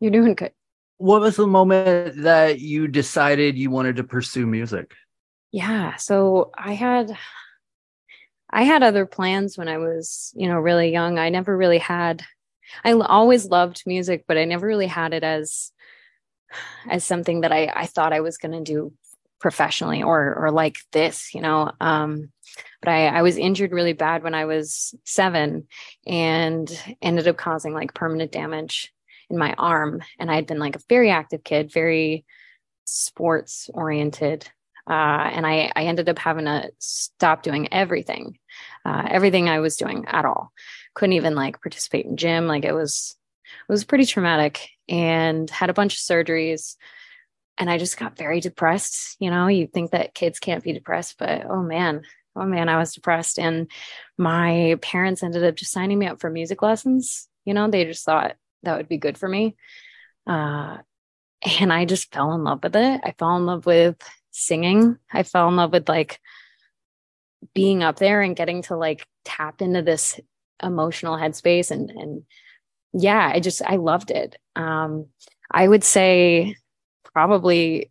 You're 0.00 0.10
doing 0.10 0.34
good. 0.34 0.52
What 0.98 1.20
was 1.20 1.36
the 1.36 1.46
moment 1.46 2.22
that 2.22 2.60
you 2.60 2.88
decided 2.88 3.58
you 3.58 3.70
wanted 3.70 3.96
to 3.96 4.04
pursue 4.04 4.46
music? 4.46 4.94
Yeah. 5.52 5.96
So 5.96 6.50
I 6.56 6.72
had 6.72 7.16
I 8.50 8.62
had 8.62 8.82
other 8.82 9.06
plans 9.06 9.58
when 9.58 9.68
I 9.68 9.78
was, 9.78 10.32
you 10.36 10.48
know, 10.48 10.56
really 10.56 10.92
young. 10.92 11.18
I 11.18 11.28
never 11.28 11.56
really 11.56 11.78
had 11.78 12.22
I 12.84 12.92
always 12.92 13.46
loved 13.46 13.82
music, 13.86 14.24
but 14.26 14.38
I 14.38 14.44
never 14.44 14.66
really 14.66 14.86
had 14.86 15.12
it 15.12 15.22
as 15.22 15.72
as 16.88 17.04
something 17.04 17.42
that 17.42 17.52
I 17.52 17.72
I 17.74 17.86
thought 17.86 18.12
I 18.12 18.20
was 18.20 18.38
going 18.38 18.52
to 18.52 18.72
do 18.72 18.92
professionally 19.44 20.02
or 20.02 20.34
or 20.36 20.50
like 20.50 20.78
this 20.92 21.34
you 21.34 21.42
know 21.42 21.70
um 21.78 22.30
but 22.80 22.88
I, 22.88 23.08
I 23.08 23.20
was 23.20 23.36
injured 23.36 23.72
really 23.72 23.92
bad 23.92 24.22
when 24.22 24.34
I 24.34 24.46
was 24.46 24.94
seven 25.04 25.66
and 26.06 26.70
ended 27.02 27.28
up 27.28 27.36
causing 27.36 27.74
like 27.74 27.92
permanent 27.92 28.32
damage 28.32 28.90
in 29.28 29.36
my 29.36 29.52
arm. 29.58 30.02
And 30.18 30.30
I 30.30 30.36
had 30.36 30.46
been 30.46 30.58
like 30.58 30.76
a 30.76 30.82
very 30.88 31.10
active 31.10 31.44
kid, 31.44 31.70
very 31.70 32.24
sports 32.86 33.68
oriented. 33.74 34.48
Uh, 34.88 35.28
and 35.32 35.46
I, 35.46 35.72
I 35.76 35.84
ended 35.84 36.08
up 36.08 36.18
having 36.18 36.46
to 36.46 36.70
stop 36.78 37.42
doing 37.42 37.72
everything, 37.72 38.38
uh, 38.86 39.08
everything 39.10 39.48
I 39.48 39.60
was 39.60 39.76
doing 39.76 40.04
at 40.06 40.24
all. 40.24 40.52
Couldn't 40.94 41.14
even 41.14 41.34
like 41.34 41.60
participate 41.60 42.06
in 42.06 42.16
gym. 42.16 42.46
Like 42.46 42.64
it 42.64 42.74
was, 42.74 43.14
it 43.68 43.72
was 43.72 43.84
pretty 43.84 44.06
traumatic 44.06 44.70
and 44.88 45.50
had 45.50 45.68
a 45.68 45.74
bunch 45.74 45.94
of 45.94 46.00
surgeries 46.00 46.76
and 47.58 47.70
I 47.70 47.78
just 47.78 47.98
got 47.98 48.16
very 48.16 48.40
depressed. 48.40 49.16
You 49.20 49.30
know, 49.30 49.46
you 49.46 49.66
think 49.66 49.92
that 49.92 50.14
kids 50.14 50.38
can't 50.38 50.64
be 50.64 50.72
depressed, 50.72 51.16
but 51.18 51.44
oh 51.48 51.62
man, 51.62 52.02
oh 52.36 52.44
man, 52.44 52.68
I 52.68 52.78
was 52.78 52.94
depressed. 52.94 53.38
And 53.38 53.70
my 54.18 54.76
parents 54.82 55.22
ended 55.22 55.44
up 55.44 55.54
just 55.54 55.72
signing 55.72 55.98
me 55.98 56.06
up 56.06 56.20
for 56.20 56.30
music 56.30 56.62
lessons. 56.62 57.28
You 57.44 57.54
know, 57.54 57.70
they 57.70 57.84
just 57.84 58.04
thought 58.04 58.36
that 58.62 58.76
would 58.76 58.88
be 58.88 58.98
good 58.98 59.18
for 59.18 59.28
me. 59.28 59.56
Uh, 60.26 60.78
and 61.60 61.72
I 61.72 61.84
just 61.84 62.12
fell 62.12 62.32
in 62.32 62.44
love 62.44 62.62
with 62.62 62.74
it. 62.76 63.00
I 63.04 63.14
fell 63.18 63.36
in 63.36 63.46
love 63.46 63.66
with 63.66 63.96
singing. 64.30 64.96
I 65.12 65.22
fell 65.22 65.48
in 65.48 65.56
love 65.56 65.72
with 65.72 65.88
like 65.88 66.18
being 67.54 67.82
up 67.82 67.96
there 67.96 68.22
and 68.22 68.34
getting 68.34 68.62
to 68.62 68.76
like 68.76 69.06
tap 69.24 69.60
into 69.60 69.82
this 69.82 70.18
emotional 70.62 71.16
headspace 71.16 71.70
and 71.70 71.90
and 71.90 72.22
yeah, 72.92 73.30
I 73.32 73.40
just 73.40 73.60
I 73.62 73.76
loved 73.76 74.10
it. 74.10 74.36
Um 74.56 75.06
I 75.50 75.68
would 75.68 75.84
say 75.84 76.56
probably 77.14 77.90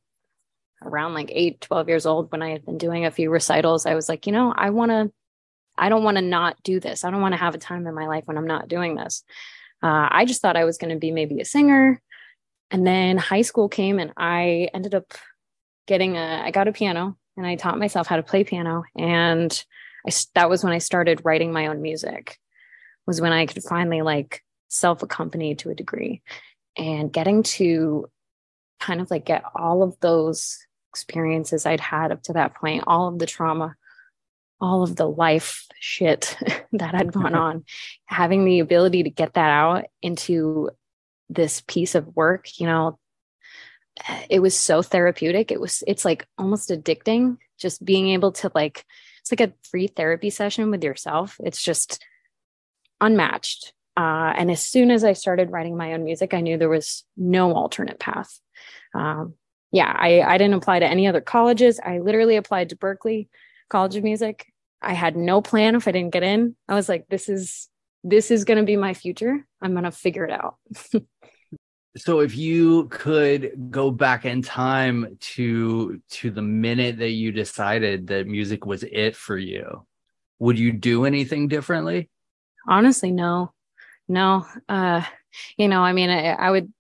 around 0.82 1.14
like 1.14 1.32
8 1.32 1.62
12 1.62 1.88
years 1.88 2.06
old 2.06 2.32
when 2.32 2.42
i 2.42 2.50
had 2.50 2.66
been 2.66 2.78
doing 2.78 3.06
a 3.06 3.12
few 3.12 3.30
recitals 3.30 3.86
i 3.86 3.96
was 3.96 4.10
like 4.10 4.28
you 4.28 4.34
know 4.34 4.54
i 4.56 4.70
want 4.70 4.92
to 4.92 5.12
i 5.78 5.90
don't 5.90 6.04
want 6.04 6.18
to 6.18 6.22
not 6.22 6.62
do 6.64 6.80
this. 6.80 7.04
I 7.04 7.10
don't 7.10 7.22
want 7.22 7.34
to 7.34 7.40
have 7.40 7.56
a 7.56 7.58
time 7.58 7.88
in 7.88 7.96
my 7.96 8.08
life 8.08 8.24
when 8.26 8.38
i'm 8.38 8.48
not 8.48 8.68
doing 8.68 8.96
this. 8.96 9.24
Uh, 9.82 10.08
i 10.12 10.26
just 10.26 10.42
thought 10.42 10.58
i 10.58 10.66
was 10.66 10.78
going 10.78 10.94
to 10.94 11.00
be 11.00 11.12
maybe 11.12 11.40
a 11.40 11.46
singer. 11.46 12.02
And 12.70 12.86
then 12.86 13.18
high 13.18 13.44
school 13.44 13.70
came 13.70 14.00
and 14.00 14.12
i 14.18 14.70
ended 14.74 14.94
up 14.94 15.14
getting 15.88 16.18
a 16.18 16.44
i 16.46 16.52
got 16.52 16.68
a 16.68 16.74
piano 16.74 17.18
and 17.38 17.46
i 17.46 17.56
taught 17.56 17.80
myself 17.80 18.08
how 18.08 18.18
to 18.18 18.24
play 18.24 18.44
piano. 18.44 18.84
And 18.98 19.52
i 20.08 20.12
that 20.36 20.50
was 20.50 20.64
when 20.64 20.74
i 20.74 20.80
started 20.80 21.24
writing 21.24 21.52
my 21.52 21.68
own 21.68 21.82
music 21.82 22.38
was 23.08 23.22
when 23.22 23.34
i 23.34 23.46
could 23.46 23.64
finally 23.64 24.02
like 24.02 24.44
self 24.68 25.04
accompany 25.04 25.56
to 25.56 25.70
a 25.70 25.76
degree. 25.76 26.22
And 26.76 27.14
getting 27.14 27.44
to 27.44 28.10
kind 28.84 29.00
of 29.00 29.10
like 29.10 29.26
get 29.26 29.44
all 29.56 29.82
of 29.82 29.98
those 30.02 30.60
experiences 30.90 31.66
I'd 31.66 31.80
had 31.80 32.12
up 32.12 32.22
to 32.24 32.34
that 32.34 32.54
point, 32.54 32.84
all 32.86 33.08
of 33.08 33.18
the 33.18 33.26
trauma, 33.26 33.76
all 34.60 34.84
of 34.84 34.98
the 34.98 35.08
life 35.08 35.66
shit 35.80 36.38
that 36.74 36.94
had 36.94 37.14
gone 37.14 37.34
on, 37.48 37.64
having 38.06 38.44
the 38.44 38.60
ability 38.60 39.04
to 39.04 39.10
get 39.10 39.36
that 39.36 39.50
out 39.50 39.86
into 40.02 40.70
this 41.30 41.64
piece 41.66 41.96
of 41.96 42.14
work, 42.16 42.60
you 42.60 42.68
know, 42.68 43.00
it 44.30 44.40
was 44.40 44.60
so 44.60 44.82
therapeutic. 44.82 45.52
It 45.52 45.62
was, 45.62 45.82
it's 45.88 46.04
like 46.04 46.28
almost 46.38 46.70
addicting 46.70 47.38
just 47.58 47.86
being 47.86 48.10
able 48.10 48.34
to 48.34 48.52
like, 48.54 48.86
it's 49.22 49.32
like 49.32 49.40
a 49.40 49.54
free 49.70 49.88
therapy 49.88 50.30
session 50.30 50.72
with 50.72 50.84
yourself. 50.84 51.38
It's 51.42 51.64
just 51.64 52.04
unmatched. 53.00 53.72
Uh, 53.96 54.34
and 54.36 54.52
as 54.52 54.62
soon 54.62 54.92
as 54.92 55.06
I 55.06 55.14
started 55.14 55.52
writing 55.52 55.78
my 55.78 55.94
own 55.94 56.04
music, 56.04 56.34
I 56.34 56.42
knew 56.42 56.58
there 56.58 56.68
was 56.68 57.06
no 57.16 57.54
alternate 57.54 58.00
path 58.00 58.42
um, 58.94 59.36
yeah, 59.72 59.92
I, 59.96 60.22
I 60.22 60.38
didn't 60.38 60.54
apply 60.54 60.80
to 60.80 60.88
any 60.88 61.08
other 61.08 61.20
colleges. 61.20 61.80
I 61.84 61.98
literally 61.98 62.36
applied 62.36 62.70
to 62.70 62.76
Berklee 62.76 63.28
College 63.70 63.96
of 63.96 64.04
Music. 64.04 64.46
I 64.84 64.94
had 64.94 65.16
no 65.16 65.42
plan 65.42 65.76
if 65.76 65.88
I 65.88 65.92
didn't 65.92 66.14
get 66.14 66.24
in. 66.24 66.56
I 66.70 66.76
was 66.76 66.88
like, 66.88 67.08
this 67.10 67.28
is 67.28 67.70
this 68.04 68.32
is 68.32 68.44
going 68.44 68.60
to 68.60 68.66
be 68.66 68.76
my 68.76 68.94
future. 68.94 69.48
I'm 69.62 69.72
going 69.72 69.86
to 69.86 69.92
figure 69.92 70.26
it 70.26 70.32
out. 70.32 70.58
so 71.98 72.20
if 72.20 72.36
you 72.36 72.88
could 72.90 73.72
go 73.72 73.92
back 73.92 74.26
in 74.26 74.42
time 74.42 75.18
to 75.20 76.02
to 76.10 76.32
the 76.32 76.42
minute 76.42 76.98
that 77.00 77.12
you 77.12 77.32
decided 77.32 78.08
that 78.08 78.28
music 78.28 78.66
was 78.66 78.84
it 78.84 79.16
for 79.16 79.38
you, 79.38 79.86
would 80.40 80.60
you 80.60 80.72
do 80.72 81.06
anything 81.06 81.48
differently? 81.48 82.10
Honestly, 82.68 83.12
no. 83.12 83.54
No. 84.08 84.46
Uh 84.68 85.04
you 85.58 85.68
know, 85.68 85.82
I 85.82 85.94
mean 85.94 86.10
I, 86.10 86.32
I 86.32 86.52
would 86.52 86.72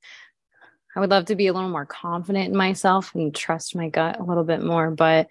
I 0.95 0.99
would 0.99 1.09
love 1.09 1.25
to 1.25 1.35
be 1.35 1.47
a 1.47 1.53
little 1.53 1.69
more 1.69 1.85
confident 1.85 2.49
in 2.49 2.55
myself 2.55 3.15
and 3.15 3.33
trust 3.33 3.75
my 3.75 3.89
gut 3.89 4.19
a 4.19 4.23
little 4.23 4.43
bit 4.43 4.61
more. 4.61 4.91
But 4.91 5.27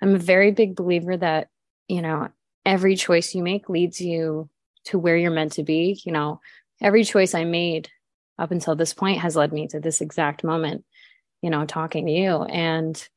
I'm 0.00 0.14
a 0.14 0.18
very 0.18 0.52
big 0.52 0.76
believer 0.76 1.16
that, 1.16 1.48
you 1.88 2.02
know, 2.02 2.28
every 2.64 2.96
choice 2.96 3.34
you 3.34 3.42
make 3.42 3.68
leads 3.68 4.00
you 4.00 4.48
to 4.84 4.98
where 4.98 5.16
you're 5.16 5.30
meant 5.30 5.52
to 5.52 5.62
be. 5.62 6.00
You 6.04 6.12
know, 6.12 6.40
every 6.80 7.04
choice 7.04 7.34
I 7.34 7.44
made 7.44 7.88
up 8.38 8.50
until 8.50 8.76
this 8.76 8.94
point 8.94 9.20
has 9.20 9.36
led 9.36 9.52
me 9.52 9.66
to 9.68 9.80
this 9.80 10.00
exact 10.00 10.44
moment, 10.44 10.84
you 11.42 11.50
know, 11.50 11.66
talking 11.66 12.06
to 12.06 12.12
you. 12.12 12.42
And 12.44 13.08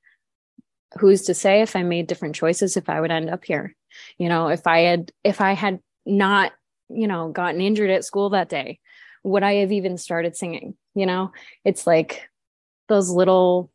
who's 1.00 1.24
to 1.24 1.34
say 1.34 1.62
if 1.62 1.76
I 1.76 1.84
made 1.84 2.08
different 2.08 2.36
choices, 2.36 2.78
if 2.78 2.90
I 2.90 3.00
would 3.00 3.12
end 3.12 3.30
up 3.30 3.46
here? 3.46 3.76
You 4.18 4.28
know, 4.28 4.48
if 4.48 4.66
I 4.68 4.80
had, 4.80 5.12
if 5.24 5.40
I 5.40 5.54
had 5.54 5.80
not, 6.06 6.52
you 6.90 7.08
know, 7.08 7.30
gotten 7.30 7.62
injured 7.62 7.90
at 7.90 8.06
school 8.06 8.32
that 8.32 8.50
day, 8.50 8.80
would 9.24 9.44
I 9.44 9.56
have 9.56 9.72
even 9.72 9.98
started 9.98 10.36
singing? 10.36 10.76
You 10.96 11.06
know, 11.06 11.32
it's 11.66 11.88
like 11.88 12.30
those 12.88 13.10
little 13.10 13.72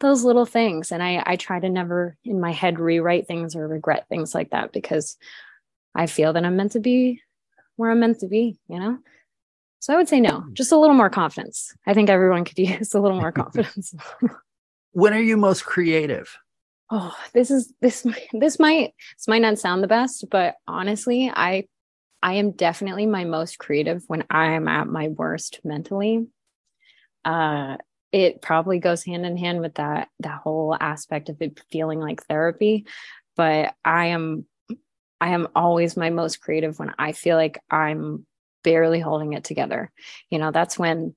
those 0.00 0.24
little 0.24 0.46
things. 0.46 0.92
And 0.92 1.02
i 1.02 1.22
i 1.26 1.36
try 1.36 1.60
to 1.60 1.68
never 1.68 2.16
in 2.24 2.40
my 2.40 2.52
head 2.52 2.78
rewrite 2.78 3.26
things 3.26 3.54
or 3.54 3.66
regret 3.68 4.06
things 4.08 4.34
like 4.34 4.50
that 4.50 4.72
because 4.72 5.16
i 5.94 6.06
feel 6.06 6.32
that 6.32 6.44
i'm 6.44 6.56
meant 6.56 6.72
to 6.72 6.80
be 6.80 7.20
where 7.76 7.90
i'm 7.90 8.00
meant 8.00 8.20
to 8.20 8.28
be 8.28 8.58
you 8.68 8.78
know? 8.78 8.98
So 9.78 9.94
i 9.94 9.96
would 9.96 10.08
say 10.08 10.20
no 10.20 10.40
hmm. 10.40 10.52
just 10.52 10.72
a 10.72 10.78
little 10.78 10.96
more 10.96 11.10
confidence. 11.10 11.74
I 11.86 11.94
think 11.94 12.10
everyone 12.10 12.44
could 12.44 12.58
use 12.70 12.94
a 12.94 13.00
little 13.00 13.20
more 13.20 13.32
confidence. 13.32 13.94
When 14.92 15.14
are 15.14 15.20
you 15.20 15.36
most 15.36 15.64
creative? 15.64 16.36
Oh 16.90 17.14
this 17.32 17.52
is 17.52 17.72
this 17.80 18.04
this 18.32 18.58
might 18.58 18.92
this 19.16 19.28
might 19.28 19.42
not 19.42 19.60
sound 19.60 19.84
the 19.84 19.86
best 19.86 20.24
but 20.30 20.56
honestly 20.66 21.30
i 21.32 21.68
i 22.22 22.34
am 22.34 22.52
definitely 22.52 23.06
my 23.06 23.24
most 23.24 23.58
creative 23.58 24.02
when 24.06 24.24
i 24.30 24.52
am 24.52 24.68
at 24.68 24.86
my 24.86 25.08
worst 25.08 25.60
mentally. 25.64 26.26
Uh 27.24 27.76
it 28.12 28.42
probably 28.42 28.80
goes 28.80 29.04
hand 29.04 29.24
in 29.24 29.36
hand 29.36 29.60
with 29.60 29.74
that 29.74 30.08
that 30.20 30.40
whole 30.40 30.76
aspect 30.78 31.28
of 31.28 31.40
it 31.40 31.60
feeling 31.70 32.00
like 32.00 32.24
therapy 32.24 32.86
but 33.36 33.74
i 33.84 34.06
am 34.06 34.44
i 35.20 35.28
am 35.28 35.46
always 35.54 35.96
my 35.96 36.10
most 36.10 36.40
creative 36.40 36.78
when 36.78 36.92
i 36.98 37.12
feel 37.12 37.36
like 37.36 37.62
i'm 37.70 38.26
barely 38.62 39.00
holding 39.00 39.32
it 39.32 39.44
together. 39.44 39.90
You 40.28 40.38
know 40.38 40.50
that's 40.50 40.78
when 40.78 41.14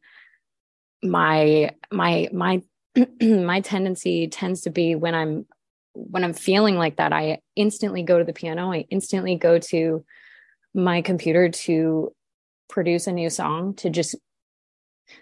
my 1.02 1.72
my 1.92 2.30
my 2.32 2.62
my 3.22 3.62
tendency 3.62 4.28
tends 4.28 4.62
to 4.62 4.70
be 4.70 4.96
when 4.96 5.16
i'm 5.16 5.46
when 5.94 6.24
i'm 6.24 6.34
feeling 6.34 6.78
like 6.78 6.96
that 6.98 7.12
i 7.12 7.40
instantly 7.56 8.04
go 8.04 8.18
to 8.18 8.24
the 8.24 8.34
piano 8.34 8.72
i 8.72 8.86
instantly 8.90 9.36
go 9.36 9.60
to 9.60 10.06
my 10.74 11.02
computer 11.02 11.50
to 11.50 12.14
produce 12.70 13.08
a 13.08 13.12
new 13.12 13.30
song 13.30 13.76
to 13.76 13.90
just 13.90 14.16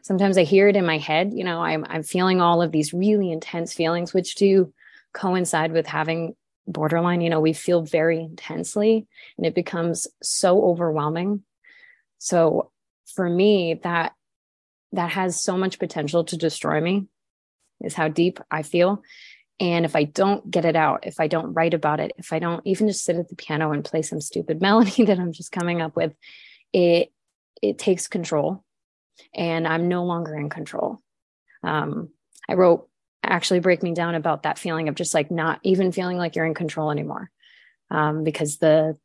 sometimes 0.02 0.38
I 0.38 0.44
hear 0.44 0.68
it 0.68 0.76
in 0.76 0.86
my 0.86 0.98
head. 0.98 1.34
You 1.34 1.44
know, 1.44 1.62
I'm 1.62 1.86
I'm 1.88 2.04
feeling 2.04 2.42
all 2.42 2.62
of 2.62 2.72
these 2.72 2.94
really 2.94 3.32
intense 3.32 3.74
feelings, 3.74 4.14
which 4.14 4.36
do 4.36 4.74
coincide 5.14 5.72
with 5.72 5.88
having 5.88 6.36
borderline. 6.68 7.22
You 7.22 7.30
know, 7.30 7.40
we 7.40 7.54
feel 7.54 7.82
very 7.82 8.20
intensely, 8.20 9.08
and 9.38 9.46
it 9.46 9.56
becomes 9.56 10.08
so 10.22 10.64
overwhelming. 10.64 11.44
So 12.18 12.72
for 13.16 13.30
me, 13.30 13.80
that 13.84 14.14
that 14.94 15.12
has 15.12 15.42
so 15.42 15.58
much 15.58 15.80
potential 15.80 16.24
to 16.26 16.38
destroy 16.38 16.82
me 16.82 17.08
is 17.82 17.94
how 17.94 18.08
deep 18.08 18.40
I 18.50 18.62
feel. 18.62 19.02
And 19.62 19.86
if 19.86 19.96
I 19.96 20.06
don't 20.06 20.50
get 20.50 20.66
it 20.66 20.76
out, 20.76 21.06
if 21.06 21.20
I 21.20 21.28
don't 21.28 21.54
write 21.54 21.76
about 21.76 22.00
it, 22.00 22.14
if 22.18 22.34
I 22.34 22.40
don't 22.40 22.66
even 22.66 22.88
just 22.88 23.06
sit 23.06 23.16
at 23.16 23.30
the 23.30 23.36
piano 23.36 23.72
and 23.72 23.86
play 23.86 24.02
some 24.02 24.20
stupid 24.20 24.60
melody 24.62 25.06
that 25.06 25.20
I'm 25.20 25.32
just 25.32 25.52
coming 25.52 25.82
up 25.82 25.96
with, 25.96 26.14
it 26.74 27.14
it 27.62 27.78
takes 27.78 28.08
control 28.08 28.64
and 29.36 29.68
I'm 29.68 29.88
no 29.88 30.04
longer 30.04 30.36
in 30.36 30.50
control. 30.50 31.00
Um, 31.64 32.10
I 32.50 32.56
wrote 32.56 32.90
actually 33.24 33.60
break 33.60 33.84
me 33.84 33.94
down 33.94 34.16
about 34.16 34.44
that 34.44 34.58
feeling 34.58 34.90
of 34.90 34.96
just 34.96 35.14
like 35.14 35.30
not 35.30 35.60
even 35.62 35.92
feeling 35.92 36.18
like 36.18 36.36
you're 36.36 36.46
in 36.46 36.56
control 36.56 36.90
anymore. 36.90 37.30
Um, 37.92 38.24
because 38.24 38.58
the 38.58 38.98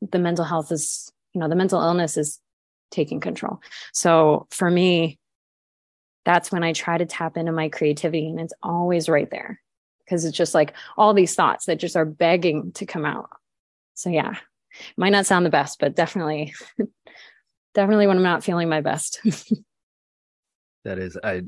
the 0.00 0.18
mental 0.18 0.46
health 0.46 0.72
is, 0.72 1.12
you 1.34 1.40
know, 1.40 1.50
the 1.50 1.54
mental 1.54 1.82
illness 1.82 2.16
is 2.16 2.40
taking 2.90 3.20
control. 3.20 3.60
So 3.92 4.46
for 4.50 4.70
me, 4.70 5.18
that's 6.24 6.50
when 6.50 6.64
I 6.64 6.72
try 6.72 6.96
to 6.96 7.04
tap 7.04 7.36
into 7.36 7.52
my 7.52 7.68
creativity 7.68 8.30
and 8.30 8.40
it's 8.40 8.54
always 8.62 9.10
right 9.10 9.30
there 9.30 9.60
because 10.12 10.26
it's 10.26 10.36
just 10.36 10.52
like 10.52 10.74
all 10.98 11.14
these 11.14 11.34
thoughts 11.34 11.64
that 11.64 11.80
just 11.80 11.96
are 11.96 12.04
begging 12.04 12.70
to 12.72 12.84
come 12.84 13.06
out. 13.06 13.30
So 13.94 14.10
yeah, 14.10 14.34
might 14.98 15.08
not 15.08 15.24
sound 15.24 15.46
the 15.46 15.50
best, 15.50 15.78
but 15.80 15.96
definitely 15.96 16.52
definitely 17.74 18.06
when 18.06 18.18
I'm 18.18 18.22
not 18.22 18.44
feeling 18.44 18.68
my 18.68 18.82
best. 18.82 19.20
that 20.84 20.98
is 20.98 21.16
I 21.24 21.40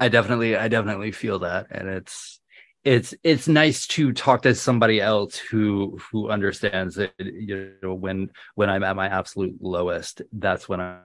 I 0.00 0.08
definitely 0.08 0.56
I 0.56 0.66
definitely 0.66 1.12
feel 1.12 1.38
that 1.40 1.68
and 1.70 1.88
it's 1.88 2.40
it's 2.82 3.14
it's 3.22 3.46
nice 3.46 3.86
to 3.88 4.12
talk 4.12 4.42
to 4.42 4.56
somebody 4.56 5.00
else 5.00 5.36
who 5.36 5.96
who 6.10 6.30
understands 6.30 6.96
that 6.96 7.12
you 7.18 7.74
know 7.80 7.94
when 7.94 8.30
when 8.56 8.70
I'm 8.70 8.82
at 8.82 8.96
my 8.96 9.06
absolute 9.06 9.56
lowest 9.60 10.22
that's 10.32 10.68
when 10.68 10.80
I 10.80 10.98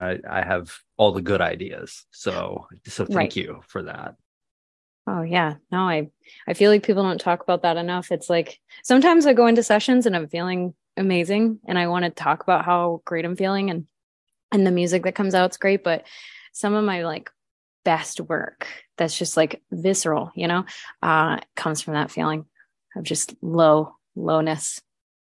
I, 0.00 0.18
I 0.30 0.44
have 0.44 0.76
all 0.96 1.12
the 1.12 1.22
good 1.22 1.40
ideas. 1.40 2.04
So 2.12 2.66
so 2.86 3.04
thank 3.04 3.16
right. 3.16 3.36
you 3.36 3.62
for 3.66 3.82
that. 3.84 4.14
Oh 5.06 5.22
yeah. 5.22 5.54
No, 5.70 5.80
I 5.80 6.08
I 6.48 6.54
feel 6.54 6.70
like 6.70 6.82
people 6.82 7.02
don't 7.02 7.20
talk 7.20 7.42
about 7.42 7.62
that 7.62 7.76
enough. 7.76 8.10
It's 8.10 8.30
like 8.30 8.58
sometimes 8.82 9.26
I 9.26 9.34
go 9.34 9.46
into 9.46 9.62
sessions 9.62 10.06
and 10.06 10.16
I'm 10.16 10.28
feeling 10.28 10.74
amazing 10.96 11.58
and 11.66 11.78
I 11.78 11.88
want 11.88 12.04
to 12.04 12.10
talk 12.10 12.42
about 12.42 12.64
how 12.64 13.02
great 13.04 13.24
I'm 13.24 13.36
feeling 13.36 13.70
and 13.70 13.86
and 14.50 14.66
the 14.66 14.70
music 14.70 15.02
that 15.02 15.14
comes 15.14 15.34
out 15.34 15.50
is 15.50 15.56
great, 15.56 15.82
but 15.84 16.06
some 16.52 16.74
of 16.74 16.84
my 16.84 17.02
like 17.04 17.30
best 17.84 18.20
work 18.20 18.66
that's 18.96 19.18
just 19.18 19.36
like 19.36 19.62
visceral, 19.70 20.30
you 20.34 20.48
know, 20.48 20.64
uh 21.02 21.38
comes 21.54 21.82
from 21.82 21.94
that 21.94 22.10
feeling 22.10 22.46
of 22.96 23.02
just 23.02 23.34
low 23.42 23.96
lowness. 24.16 24.80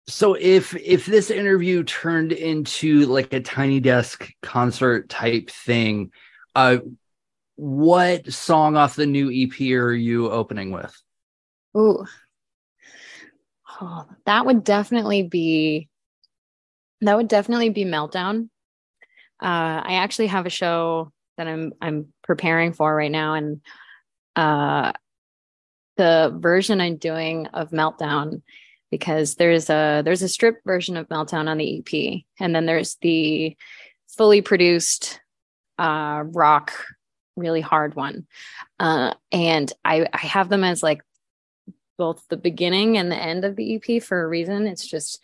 So 0.07 0.33
if 0.33 0.75
if 0.75 1.05
this 1.05 1.29
interview 1.29 1.83
turned 1.83 2.31
into 2.31 3.05
like 3.05 3.33
a 3.33 3.41
tiny 3.41 3.79
desk 3.79 4.31
concert 4.41 5.09
type 5.09 5.51
thing, 5.51 6.11
uh 6.55 6.77
what 7.57 8.31
song 8.31 8.77
off 8.77 8.95
the 8.95 9.05
new 9.05 9.29
EP 9.29 9.59
are 9.73 9.93
you 9.93 10.31
opening 10.31 10.71
with? 10.71 10.95
Ooh, 11.77 12.05
Oh, 13.79 14.05
that 14.25 14.45
would 14.45 14.63
definitely 14.63 15.23
be 15.23 15.89
that 17.01 17.15
would 17.15 17.27
definitely 17.27 17.69
be 17.69 17.85
meltdown. 17.85 18.49
Uh, 19.41 19.81
I 19.83 19.95
actually 19.95 20.27
have 20.27 20.45
a 20.47 20.51
show 20.51 21.11
that 21.37 21.47
I'm 21.47 21.73
I'm 21.79 22.13
preparing 22.23 22.73
for 22.73 22.95
right 22.95 23.11
now, 23.11 23.35
and 23.35 23.61
uh, 24.35 24.93
the 25.97 26.35
version 26.39 26.81
I'm 26.81 26.97
doing 26.97 27.47
of 27.47 27.69
meltdown 27.69 28.41
because 28.89 29.35
there's 29.35 29.69
a 29.69 30.01
there's 30.03 30.23
a 30.23 30.29
stripped 30.29 30.65
version 30.65 30.97
of 30.97 31.09
meltdown 31.09 31.47
on 31.47 31.57
the 31.57 31.79
EP, 31.79 32.21
and 32.39 32.55
then 32.55 32.65
there's 32.65 32.95
the 33.01 33.55
fully 34.07 34.41
produced 34.41 35.21
uh, 35.77 36.23
rock, 36.25 36.73
really 37.37 37.61
hard 37.61 37.95
one, 37.95 38.27
uh, 38.79 39.13
and 39.31 39.71
I 39.85 40.07
I 40.11 40.17
have 40.17 40.49
them 40.49 40.63
as 40.63 40.83
like 40.83 41.01
both 41.97 42.23
the 42.29 42.37
beginning 42.37 42.97
and 42.97 43.11
the 43.11 43.21
end 43.21 43.45
of 43.45 43.55
the 43.55 43.75
EP 43.75 44.03
for 44.03 44.23
a 44.23 44.27
reason. 44.27 44.67
It's 44.67 44.85
just 44.85 45.19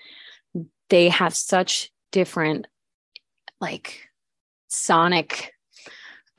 they 0.89 1.09
have 1.09 1.35
such 1.35 1.91
different 2.11 2.67
like 3.59 4.09
sonic 4.67 5.53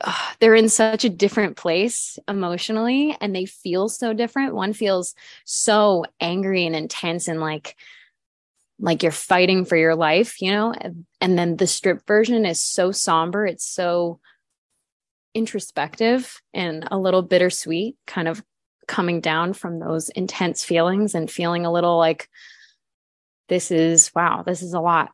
uh, 0.01 0.13
they're 0.39 0.55
in 0.55 0.69
such 0.69 1.05
a 1.05 1.09
different 1.09 1.55
place 1.55 2.19
emotionally 2.27 3.15
and 3.21 3.35
they 3.35 3.45
feel 3.45 3.87
so 3.87 4.13
different. 4.13 4.53
One 4.53 4.73
feels 4.73 5.15
so 5.45 6.05
angry 6.19 6.65
and 6.65 6.75
intense 6.75 7.27
and 7.27 7.39
like 7.39 7.75
like 8.77 9.03
you're 9.03 9.11
fighting 9.11 9.63
for 9.63 9.77
your 9.77 9.95
life, 9.95 10.41
you 10.41 10.51
know? 10.51 10.73
And 11.21 11.39
then 11.39 11.55
the 11.55 11.65
strip 11.65 12.05
version 12.05 12.45
is 12.45 12.61
so 12.61 12.91
somber, 12.91 13.45
it's 13.47 13.65
so 13.65 14.19
introspective 15.35 16.41
and 16.53 16.87
a 16.89 16.97
little 16.97 17.21
bittersweet, 17.21 17.97
kind 18.07 18.27
of 18.27 18.43
coming 18.87 19.21
down 19.21 19.53
from 19.53 19.79
those 19.79 20.09
intense 20.09 20.63
feelings 20.63 21.13
and 21.13 21.29
feeling 21.29 21.65
a 21.65 21.71
little 21.71 21.97
like 21.97 22.29
this 23.49 23.71
is 23.71 24.11
wow 24.15 24.43
this 24.43 24.61
is 24.61 24.73
a 24.73 24.79
lot 24.79 25.11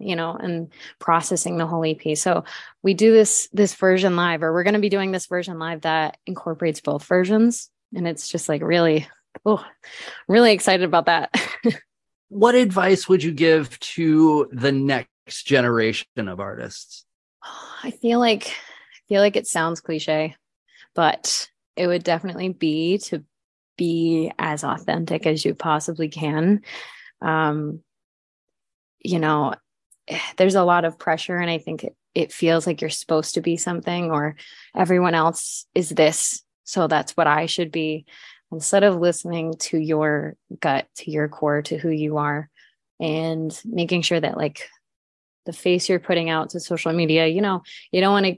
you 0.00 0.16
know 0.16 0.34
and 0.34 0.72
processing 0.98 1.56
the 1.56 1.66
whole 1.66 1.84
ep 1.84 2.16
so 2.16 2.42
we 2.82 2.94
do 2.94 3.12
this 3.12 3.48
this 3.52 3.74
version 3.74 4.16
live 4.16 4.42
or 4.42 4.52
we're 4.52 4.64
going 4.64 4.74
to 4.74 4.80
be 4.80 4.88
doing 4.88 5.12
this 5.12 5.26
version 5.26 5.58
live 5.58 5.82
that 5.82 6.16
incorporates 6.26 6.80
both 6.80 7.04
versions. 7.04 7.70
And 7.94 8.08
it's 8.08 8.28
just 8.28 8.48
like 8.48 8.62
really 8.62 9.06
oh 9.44 9.64
really 10.28 10.52
excited 10.52 10.84
about 10.84 11.06
that. 11.06 11.34
What 12.32 12.54
advice 12.54 13.10
would 13.10 13.22
you 13.22 13.32
give 13.32 13.78
to 13.80 14.48
the 14.52 14.72
next 14.72 15.42
generation 15.44 16.06
of 16.16 16.40
artists? 16.40 17.04
I 17.84 17.90
feel 17.90 18.20
like 18.20 18.56
feel 19.12 19.20
like 19.20 19.36
it 19.36 19.46
sounds 19.46 19.80
cliche 19.80 20.34
but 20.94 21.50
it 21.76 21.86
would 21.86 22.04
definitely 22.04 22.50
be 22.50 22.98
to 22.98 23.24
be 23.76 24.32
as 24.38 24.64
authentic 24.64 25.26
as 25.26 25.44
you 25.44 25.54
possibly 25.54 26.08
can. 26.08 26.62
Um, 27.20 27.80
you 29.00 29.18
know, 29.18 29.54
there's 30.36 30.54
a 30.54 30.64
lot 30.64 30.84
of 30.84 30.98
pressure, 30.98 31.36
and 31.36 31.50
I 31.50 31.58
think 31.58 31.84
it, 31.84 31.96
it 32.14 32.32
feels 32.32 32.66
like 32.66 32.80
you're 32.80 32.90
supposed 32.90 33.34
to 33.34 33.40
be 33.40 33.56
something, 33.56 34.10
or 34.10 34.36
everyone 34.76 35.14
else 35.14 35.66
is 35.74 35.88
this, 35.88 36.42
so 36.64 36.86
that's 36.86 37.16
what 37.16 37.26
I 37.26 37.46
should 37.46 37.72
be. 37.72 38.04
instead 38.50 38.84
of 38.84 39.00
listening 39.00 39.54
to 39.58 39.78
your 39.78 40.36
gut, 40.60 40.86
to 40.96 41.10
your 41.10 41.28
core, 41.28 41.62
to 41.62 41.78
who 41.78 41.88
you 41.88 42.18
are, 42.18 42.50
and 43.00 43.58
making 43.64 44.02
sure 44.02 44.20
that 44.20 44.36
like 44.36 44.68
the 45.46 45.52
face 45.52 45.88
you're 45.88 45.98
putting 45.98 46.28
out 46.28 46.50
to 46.50 46.60
social 46.60 46.92
media, 46.92 47.26
you 47.26 47.40
know, 47.40 47.62
you 47.90 48.00
don't 48.00 48.12
want 48.12 48.26
to 48.26 48.36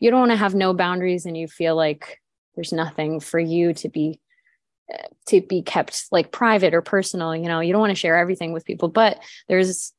you 0.00 0.10
don't 0.10 0.20
want 0.20 0.32
to 0.32 0.36
have 0.36 0.54
no 0.54 0.74
boundaries 0.74 1.26
and 1.26 1.36
you 1.36 1.48
feel 1.48 1.76
like 1.76 2.20
there's 2.54 2.72
nothing 2.72 3.20
for 3.20 3.38
you 3.38 3.72
to 3.74 3.88
be 3.88 4.20
to 5.26 5.40
be 5.40 5.62
kept 5.62 6.06
like 6.10 6.32
private 6.32 6.74
or 6.74 6.82
personal 6.82 7.34
you 7.34 7.48
know 7.48 7.60
you 7.60 7.72
don't 7.72 7.80
want 7.80 7.90
to 7.90 7.96
share 7.96 8.16
everything 8.16 8.52
with 8.52 8.64
people 8.64 8.88
but 8.88 9.18
there's 9.48 9.92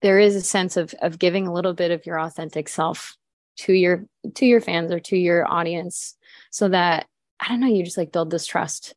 there 0.00 0.18
is 0.18 0.34
a 0.34 0.40
sense 0.40 0.76
of 0.76 0.94
of 1.02 1.18
giving 1.18 1.46
a 1.46 1.52
little 1.52 1.74
bit 1.74 1.90
of 1.90 2.06
your 2.06 2.18
authentic 2.18 2.68
self 2.68 3.16
to 3.56 3.72
your 3.72 4.06
to 4.34 4.46
your 4.46 4.60
fans 4.60 4.90
or 4.90 5.00
to 5.00 5.16
your 5.16 5.50
audience 5.50 6.16
so 6.50 6.68
that 6.68 7.06
i 7.40 7.48
don't 7.48 7.60
know 7.60 7.66
you 7.66 7.84
just 7.84 7.98
like 7.98 8.12
build 8.12 8.30
this 8.30 8.46
trust. 8.46 8.94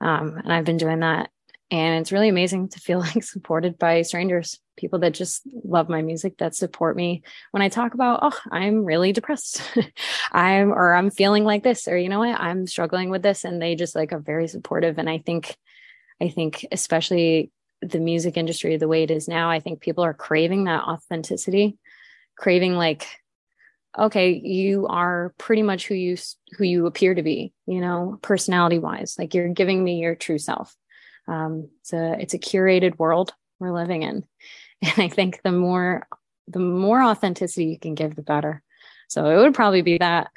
Um 0.00 0.36
and 0.36 0.52
i've 0.52 0.64
been 0.64 0.76
doing 0.76 1.00
that 1.00 1.30
and 1.70 2.00
it's 2.00 2.12
really 2.12 2.28
amazing 2.28 2.68
to 2.68 2.80
feel 2.80 2.98
like 3.14 3.22
supported 3.22 3.78
by 3.78 4.02
strangers 4.02 4.58
people 4.76 4.98
that 4.98 5.14
just 5.14 5.42
love 5.62 5.88
my 5.88 6.02
music 6.02 6.36
that 6.38 6.54
support 6.54 6.96
me. 6.96 7.22
When 7.52 7.62
i 7.62 7.68
talk 7.68 7.94
about 7.94 8.20
oh 8.22 8.38
i'm 8.50 8.84
really 8.84 9.12
depressed. 9.12 9.62
I'm 10.32 10.72
or 10.72 10.94
i'm 10.94 11.10
feeling 11.10 11.44
like 11.44 11.62
this 11.62 11.86
or 11.88 11.96
you 11.96 12.08
know 12.08 12.18
what? 12.20 12.40
I'm 12.40 12.66
struggling 12.66 13.10
with 13.10 13.22
this 13.22 13.44
and 13.44 13.60
they 13.60 13.74
just 13.74 13.94
like 13.94 14.12
are 14.12 14.20
very 14.20 14.48
supportive. 14.48 14.98
And 14.98 15.08
i 15.08 15.18
think 15.18 15.56
i 16.20 16.28
think 16.28 16.66
especially 16.72 17.50
the 17.82 18.00
music 18.00 18.36
industry 18.36 18.76
the 18.76 18.88
way 18.88 19.02
it 19.02 19.10
is 19.10 19.28
now 19.28 19.50
i 19.50 19.60
think 19.60 19.80
people 19.80 20.04
are 20.04 20.14
craving 20.14 20.64
that 20.64 20.84
authenticity 20.84 21.76
craving 22.36 22.74
like 22.74 23.06
okay 23.98 24.32
you 24.32 24.86
are 24.86 25.34
pretty 25.38 25.62
much 25.62 25.86
who 25.86 25.94
you 25.94 26.16
who 26.56 26.64
you 26.64 26.86
appear 26.86 27.14
to 27.14 27.22
be 27.22 27.52
you 27.66 27.80
know 27.80 28.18
personality 28.22 28.78
wise 28.78 29.16
like 29.18 29.34
you're 29.34 29.48
giving 29.48 29.82
me 29.82 29.98
your 29.98 30.14
true 30.14 30.38
self 30.38 30.74
um, 31.28 31.68
it's 31.80 31.92
a 31.92 32.16
it's 32.20 32.34
a 32.34 32.38
curated 32.38 32.98
world 32.98 33.32
we're 33.58 33.72
living 33.72 34.02
in. 34.02 34.24
And 34.82 34.98
i 34.98 35.08
think 35.08 35.40
the 35.42 35.52
more 35.52 36.06
the 36.48 36.58
more 36.58 37.02
authenticity 37.02 37.66
you 37.66 37.78
can 37.78 37.94
give 37.94 38.16
the 38.16 38.22
better. 38.22 38.62
So 39.08 39.26
it 39.30 39.38
would 39.38 39.54
probably 39.54 39.82
be 39.82 39.98
that. 39.98 40.30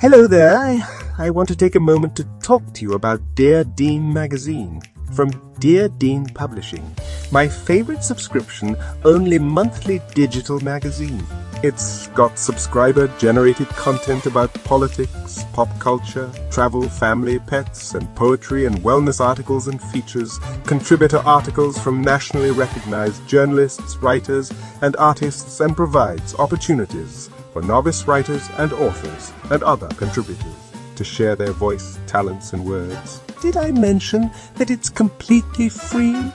Hello 0.00 0.26
there. 0.26 0.56
I, 0.56 0.80
I 1.18 1.28
want 1.28 1.48
to 1.48 1.56
take 1.56 1.74
a 1.74 1.80
moment 1.80 2.16
to 2.16 2.24
talk 2.40 2.72
to 2.72 2.80
you 2.80 2.94
about 2.94 3.20
Dear 3.34 3.64
Dean 3.64 4.10
magazine 4.14 4.80
from 5.12 5.30
Dear 5.58 5.88
Dean 5.88 6.26
Publishing, 6.26 6.94
my 7.30 7.48
favorite 7.48 8.02
subscription 8.02 8.76
only 9.04 9.38
monthly 9.38 10.00
digital 10.14 10.60
magazine. 10.60 11.24
It's 11.62 12.06
got 12.08 12.38
subscriber 12.38 13.08
generated 13.18 13.68
content 13.68 14.24
about 14.24 14.54
politics, 14.64 15.44
pop 15.52 15.68
culture, 15.78 16.30
travel, 16.50 16.88
family, 16.88 17.38
pets, 17.38 17.94
and 17.94 18.12
poetry 18.16 18.64
and 18.64 18.76
wellness 18.78 19.20
articles 19.20 19.68
and 19.68 19.80
features, 19.80 20.38
contributor 20.64 21.18
articles 21.18 21.78
from 21.78 22.00
nationally 22.00 22.50
recognized 22.50 23.26
journalists, 23.28 23.98
writers, 23.98 24.50
and 24.80 24.96
artists, 24.96 25.60
and 25.60 25.76
provides 25.76 26.34
opportunities 26.36 27.28
for 27.52 27.60
novice 27.60 28.06
writers 28.06 28.48
and 28.56 28.72
authors 28.72 29.32
and 29.50 29.62
other 29.62 29.88
contributors 29.88 30.72
to 30.96 31.04
share 31.04 31.36
their 31.36 31.52
voice, 31.52 31.98
talents, 32.06 32.54
and 32.54 32.64
words. 32.64 33.20
Did 33.40 33.56
I 33.56 33.70
mention 33.70 34.30
that 34.56 34.70
it's 34.70 34.90
completely 34.90 35.70
free? 35.70 36.30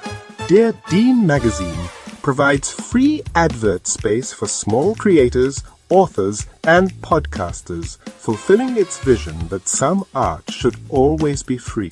Dear 0.48 0.74
Dean 0.90 1.28
Magazine 1.28 1.88
provides 2.24 2.72
free 2.72 3.22
advert 3.36 3.86
space 3.86 4.34
for 4.34 4.48
small 4.48 4.96
creators, 4.96 5.64
authors, 5.90 6.48
and 6.64 6.92
podcasters, 7.04 8.00
fulfilling 8.00 8.76
its 8.76 8.98
vision 8.98 9.48
that 9.50 9.68
some 9.68 10.04
art 10.16 10.50
should 10.50 10.76
always 10.90 11.44
be 11.44 11.60
free. 11.60 11.92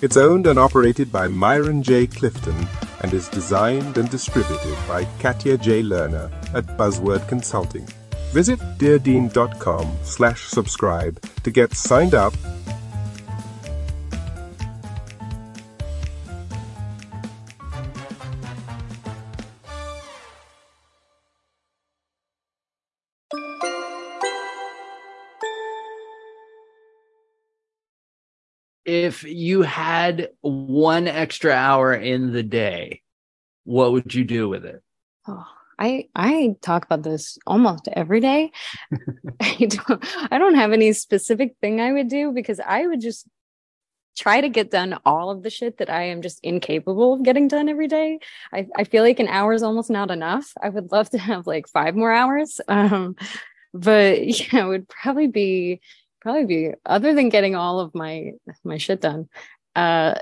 It's 0.00 0.16
owned 0.16 0.46
and 0.46 0.60
operated 0.60 1.10
by 1.10 1.26
Myron 1.26 1.82
J. 1.82 2.06
Clifton 2.06 2.68
and 3.00 3.12
is 3.12 3.28
designed 3.28 3.98
and 3.98 4.08
distributed 4.08 4.76
by 4.86 5.06
Katya 5.18 5.58
J. 5.58 5.82
Lerner 5.82 6.30
at 6.54 6.78
Buzzword 6.78 7.26
Consulting. 7.26 7.88
Visit 8.30 8.60
deardean.com 8.78 9.98
slash 10.04 10.44
subscribe 10.46 11.20
to 11.42 11.50
get 11.50 11.74
signed 11.74 12.14
up 12.14 12.34
If 28.92 29.24
you 29.24 29.62
had 29.62 30.28
one 30.42 31.08
extra 31.08 31.52
hour 31.52 31.94
in 31.94 32.32
the 32.32 32.42
day, 32.42 33.02
what 33.64 33.92
would 33.92 34.14
you 34.14 34.24
do 34.24 34.48
with 34.48 34.64
it? 34.64 34.82
oh, 35.28 35.46
i 35.78 36.06
i 36.14 36.54
talk 36.62 36.84
about 36.84 37.02
this 37.02 37.38
almost 37.46 37.88
every 37.92 38.20
day 38.20 38.50
i 39.40 39.66
don't 39.66 40.32
i 40.32 40.38
don't 40.38 40.54
have 40.54 40.72
any 40.72 40.92
specific 40.92 41.54
thing 41.60 41.80
i 41.80 41.92
would 41.92 42.08
do 42.08 42.32
because 42.32 42.60
i 42.60 42.86
would 42.86 43.00
just 43.00 43.26
try 44.16 44.40
to 44.40 44.48
get 44.48 44.70
done 44.70 44.98
all 45.06 45.30
of 45.30 45.42
the 45.42 45.48
shit 45.48 45.78
that 45.78 45.88
I 45.88 46.02
am 46.02 46.20
just 46.20 46.38
incapable 46.42 47.14
of 47.14 47.22
getting 47.22 47.48
done 47.48 47.70
every 47.70 47.88
day. 47.88 48.18
I, 48.52 48.66
I 48.76 48.84
feel 48.84 49.02
like 49.02 49.20
an 49.20 49.28
hour 49.28 49.54
is 49.54 49.62
almost 49.62 49.88
not 49.88 50.10
enough. 50.10 50.52
I 50.62 50.68
would 50.68 50.92
love 50.92 51.08
to 51.10 51.18
have 51.18 51.46
like 51.46 51.66
five 51.66 51.96
more 51.96 52.12
hours. 52.12 52.60
Um, 52.68 53.16
but 53.72 54.26
yeah, 54.52 54.66
it 54.66 54.68
would 54.68 54.86
probably 54.88 55.28
be 55.28 55.80
probably 56.22 56.46
be 56.46 56.70
other 56.86 57.14
than 57.14 57.28
getting 57.28 57.54
all 57.54 57.80
of 57.80 57.94
my 57.94 58.32
my 58.64 58.78
shit 58.78 59.00
done, 59.02 59.28
uh 59.76 60.14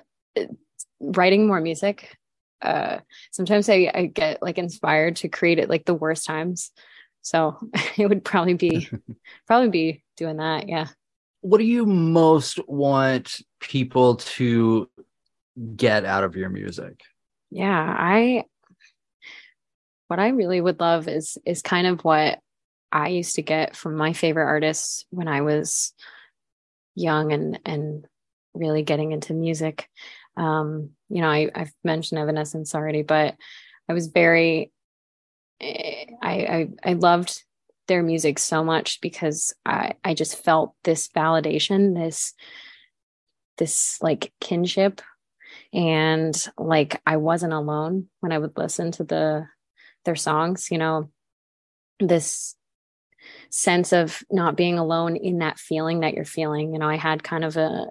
writing 0.99 1.47
more 1.47 1.61
music. 1.61 2.17
Uh 2.61 2.99
sometimes 3.31 3.69
I, 3.69 3.91
I 3.95 4.07
get 4.07 4.43
like 4.43 4.59
inspired 4.59 5.17
to 5.17 5.29
create 5.29 5.61
it 5.61 5.71
like 5.71 5.85
the 5.85 5.95
worst 5.95 6.27
times. 6.27 6.73
So 7.23 7.57
it 7.97 8.09
would 8.09 8.25
probably 8.25 8.55
be 8.55 8.89
probably 9.47 9.69
be 9.69 10.03
doing 10.17 10.39
that. 10.39 10.69
Yeah. 10.69 10.89
What 11.43 11.59
do 11.59 11.65
you 11.65 11.87
most 11.87 12.59
want 12.69 13.41
people 13.61 14.17
to 14.17 14.91
get 15.77 16.05
out 16.05 16.25
of 16.25 16.35
your 16.35 16.51
music? 16.51 17.03
yeah 17.51 17.95
i 17.99 18.45
what 20.09 20.21
i 20.21 20.29
really 20.29 20.61
would 20.61 20.81
love 20.81 21.09
is 21.09 21.37
is 21.45 21.63
kind 21.63 21.87
of 21.87 22.05
what 22.05 22.39
i 22.93 23.09
used 23.09 23.37
to 23.37 23.43
get 23.43 23.77
from 23.77 23.97
my 23.97 24.13
favorite 24.13 24.47
artists 24.47 25.05
when 25.11 25.29
i 25.29 25.41
was 25.41 25.93
young 26.95 27.33
and 27.33 27.59
and 27.65 28.07
really 28.53 28.83
getting 28.83 29.13
into 29.13 29.33
music. 29.33 29.89
Um 30.37 30.91
you 31.09 31.23
know 31.23 31.29
I, 31.29 31.51
i've 31.55 31.73
mentioned 31.85 32.21
evanescence 32.21 32.75
already 32.75 33.03
but 33.03 33.37
i 33.89 33.93
was 33.93 34.09
very 34.09 34.73
eh, 35.61 36.07
I, 36.23 36.33
I 36.33 36.69
i 36.85 36.93
loved 36.95 37.43
their 37.89 38.03
music 38.03 38.39
so 38.39 38.63
much 38.65 39.01
because 39.01 39.55
i 39.65 39.95
i 40.05 40.15
just 40.15 40.43
felt 40.43 40.75
this 40.85 41.09
validation 41.09 41.95
this 41.95 42.35
this 43.61 44.03
like 44.03 44.33
kinship. 44.41 45.01
And 45.73 46.35
like 46.59 47.01
I 47.07 47.19
wasn't 47.19 47.53
alone 47.53 48.09
when 48.19 48.33
I 48.33 48.39
would 48.39 48.57
listen 48.57 48.91
to 48.93 49.05
the 49.05 49.47
their 50.05 50.17
songs, 50.17 50.69
you 50.73 50.79
know, 50.79 51.11
this 52.01 52.57
sense 53.51 53.93
of 53.93 54.23
not 54.31 54.57
being 54.57 54.79
alone 54.79 55.17
in 55.17 55.39
that 55.39 55.59
feeling 55.59 56.01
that 56.01 56.15
you're 56.15 56.25
feeling. 56.25 56.73
You 56.73 56.79
know, 56.79 56.89
I 56.89 56.97
had 56.97 57.23
kind 57.23 57.45
of 57.45 57.57
a 57.57 57.87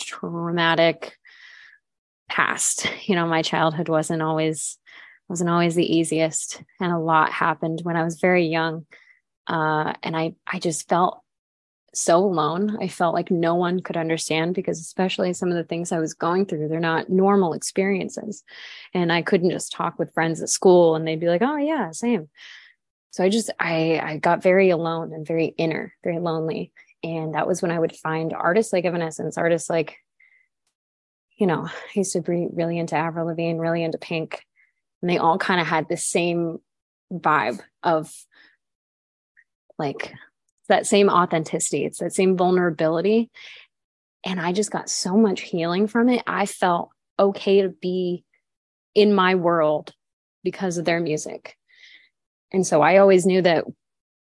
traumatic 0.00 1.16
past. 2.28 2.90
You 3.06 3.16
know, 3.16 3.26
my 3.26 3.42
childhood 3.42 3.88
wasn't 3.88 4.22
always 4.22 4.78
wasn't 5.28 5.50
always 5.50 5.74
the 5.74 5.96
easiest 5.96 6.62
and 6.80 6.92
a 6.92 6.98
lot 6.98 7.32
happened 7.32 7.80
when 7.82 7.96
I 7.96 8.04
was 8.04 8.20
very 8.20 8.46
young. 8.46 8.86
Uh 9.46 9.92
and 10.02 10.16
I 10.16 10.34
I 10.46 10.58
just 10.58 10.88
felt 10.88 11.24
so 11.96 12.18
alone. 12.18 12.76
I 12.80 12.88
felt 12.88 13.14
like 13.14 13.30
no 13.30 13.54
one 13.54 13.80
could 13.80 13.96
understand 13.96 14.54
because, 14.54 14.80
especially 14.80 15.32
some 15.32 15.50
of 15.50 15.56
the 15.56 15.64
things 15.64 15.92
I 15.92 15.98
was 15.98 16.14
going 16.14 16.46
through, 16.46 16.68
they're 16.68 16.80
not 16.80 17.08
normal 17.08 17.52
experiences. 17.52 18.42
And 18.92 19.12
I 19.12 19.22
couldn't 19.22 19.50
just 19.50 19.72
talk 19.72 19.98
with 19.98 20.12
friends 20.12 20.42
at 20.42 20.48
school 20.48 20.96
and 20.96 21.06
they'd 21.06 21.20
be 21.20 21.28
like, 21.28 21.42
oh, 21.42 21.56
yeah, 21.56 21.90
same. 21.92 22.28
So 23.14 23.22
I 23.22 23.28
just, 23.28 23.48
I, 23.60 24.00
I 24.02 24.16
got 24.16 24.42
very 24.42 24.70
alone 24.70 25.12
and 25.12 25.24
very 25.24 25.54
inner, 25.56 25.94
very 26.02 26.18
lonely. 26.18 26.72
And 27.04 27.34
that 27.34 27.46
was 27.46 27.62
when 27.62 27.70
I 27.70 27.78
would 27.78 27.94
find 27.94 28.32
artists 28.32 28.72
like 28.72 28.84
Evanescence, 28.84 29.38
artists 29.38 29.70
like, 29.70 29.98
you 31.36 31.46
know, 31.46 31.64
I 31.64 31.70
used 31.94 32.14
to 32.14 32.22
be 32.22 32.48
really 32.52 32.76
into 32.76 32.96
Avril 32.96 33.26
Lavigne, 33.26 33.60
really 33.60 33.84
into 33.84 33.98
Pink. 33.98 34.44
And 35.00 35.08
they 35.08 35.18
all 35.18 35.38
kind 35.38 35.60
of 35.60 35.66
had 35.68 35.88
the 35.88 35.96
same 35.96 36.58
vibe 37.12 37.60
of 37.84 38.12
like 39.78 40.12
that 40.68 40.84
same 40.84 41.08
authenticity, 41.08 41.84
it's 41.84 42.00
that 42.00 42.14
same 42.14 42.36
vulnerability. 42.36 43.30
And 44.26 44.40
I 44.40 44.50
just 44.50 44.72
got 44.72 44.90
so 44.90 45.16
much 45.16 45.42
healing 45.42 45.86
from 45.86 46.08
it. 46.08 46.24
I 46.26 46.46
felt 46.46 46.88
okay 47.16 47.62
to 47.62 47.68
be 47.68 48.24
in 48.92 49.14
my 49.14 49.36
world 49.36 49.92
because 50.42 50.78
of 50.78 50.84
their 50.84 50.98
music. 50.98 51.56
And 52.54 52.64
so 52.64 52.82
I 52.82 52.98
always 52.98 53.26
knew 53.26 53.42
that 53.42 53.64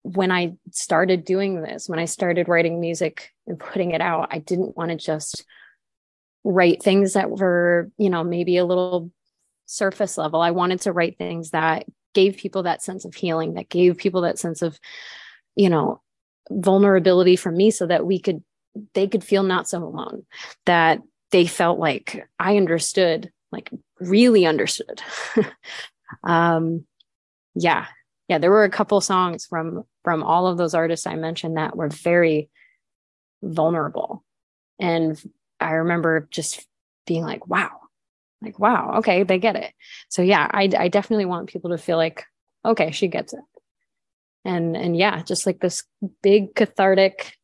when 0.03 0.31
I 0.31 0.53
started 0.71 1.25
doing 1.25 1.61
this, 1.61 1.89
when 1.89 1.99
I 1.99 2.05
started 2.05 2.47
writing 2.47 2.79
music 2.79 3.31
and 3.47 3.59
putting 3.59 3.91
it 3.91 3.99
out, 3.99 4.29
I 4.31 4.39
didn't 4.39 4.77
want 4.77 4.91
to 4.91 4.95
just 4.95 5.45
write 6.45 6.81
things 6.81 7.13
that 7.13 7.29
were, 7.29 7.91
you 7.97 8.09
know, 8.09 8.23
maybe 8.23 8.55
a 8.55 8.65
little 8.65 9.11
surface 9.65 10.17
level. 10.17 10.39
I 10.39 10.51
wanted 10.51 10.79
to 10.81 10.93
write 10.93 11.17
things 11.17 11.49
that 11.49 11.85
gave 12.13 12.37
people 12.37 12.63
that 12.63 12.81
sense 12.81 13.03
of 13.03 13.13
healing, 13.13 13.55
that 13.55 13.67
gave 13.67 13.97
people 13.97 14.21
that 14.21 14.39
sense 14.39 14.61
of, 14.61 14.79
you 15.57 15.69
know, 15.69 16.01
vulnerability 16.49 17.35
from 17.35 17.57
me 17.57 17.71
so 17.71 17.87
that 17.87 18.05
we 18.05 18.19
could, 18.19 18.41
they 18.93 19.07
could 19.07 19.23
feel 19.23 19.43
not 19.43 19.67
so 19.67 19.83
alone, 19.83 20.25
that 20.65 21.01
they 21.31 21.45
felt 21.45 21.77
like 21.77 22.25
I 22.39 22.55
understood, 22.55 23.33
like 23.51 23.69
really 23.99 24.45
understood. 24.45 25.01
um, 26.23 26.85
yeah. 27.53 27.87
Yeah. 28.27 28.37
There 28.37 28.51
were 28.51 28.63
a 28.63 28.69
couple 28.69 28.99
songs 29.01 29.45
from, 29.45 29.83
from 30.03 30.23
all 30.23 30.47
of 30.47 30.57
those 30.57 30.73
artists 30.73 31.05
I 31.05 31.15
mentioned 31.15 31.57
that 31.57 31.75
were 31.75 31.89
very 31.89 32.49
vulnerable. 33.41 34.23
And 34.79 35.21
I 35.59 35.71
remember 35.71 36.27
just 36.31 36.65
being 37.05 37.23
like, 37.23 37.47
wow, 37.47 37.71
like, 38.41 38.59
wow, 38.59 38.95
okay, 38.97 39.23
they 39.23 39.39
get 39.39 39.55
it. 39.55 39.73
So 40.09 40.21
yeah, 40.21 40.47
I, 40.51 40.69
I 40.77 40.87
definitely 40.87 41.25
want 41.25 41.49
people 41.49 41.71
to 41.71 41.77
feel 41.77 41.97
like, 41.97 42.25
okay, 42.65 42.91
she 42.91 43.07
gets 43.07 43.33
it. 43.33 43.43
And, 44.45 44.75
and 44.75 44.95
yeah, 44.97 45.21
just 45.23 45.45
like 45.45 45.59
this 45.59 45.83
big 46.21 46.55
cathartic 46.55 47.37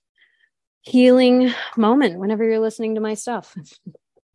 healing 0.82 1.54
moment 1.78 2.20
whenever 2.20 2.44
you're 2.44 2.60
listening 2.60 2.96
to 2.96 3.02
my 3.02 3.14
stuff. 3.14 3.56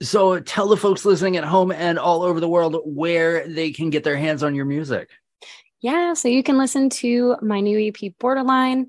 So 0.02 0.40
tell 0.40 0.68
the 0.68 0.76
folks 0.76 1.04
listening 1.04 1.36
at 1.36 1.44
home 1.44 1.72
and 1.72 1.98
all 1.98 2.22
over 2.22 2.40
the 2.40 2.48
world 2.48 2.76
where 2.84 3.46
they 3.48 3.70
can 3.70 3.90
get 3.90 4.04
their 4.04 4.16
hands 4.16 4.42
on 4.42 4.54
your 4.54 4.66
music. 4.66 5.10
Yeah, 5.84 6.14
so 6.14 6.28
you 6.28 6.42
can 6.42 6.56
listen 6.56 6.88
to 6.88 7.36
my 7.42 7.60
new 7.60 7.78
EP 7.78 8.14
Borderline 8.18 8.86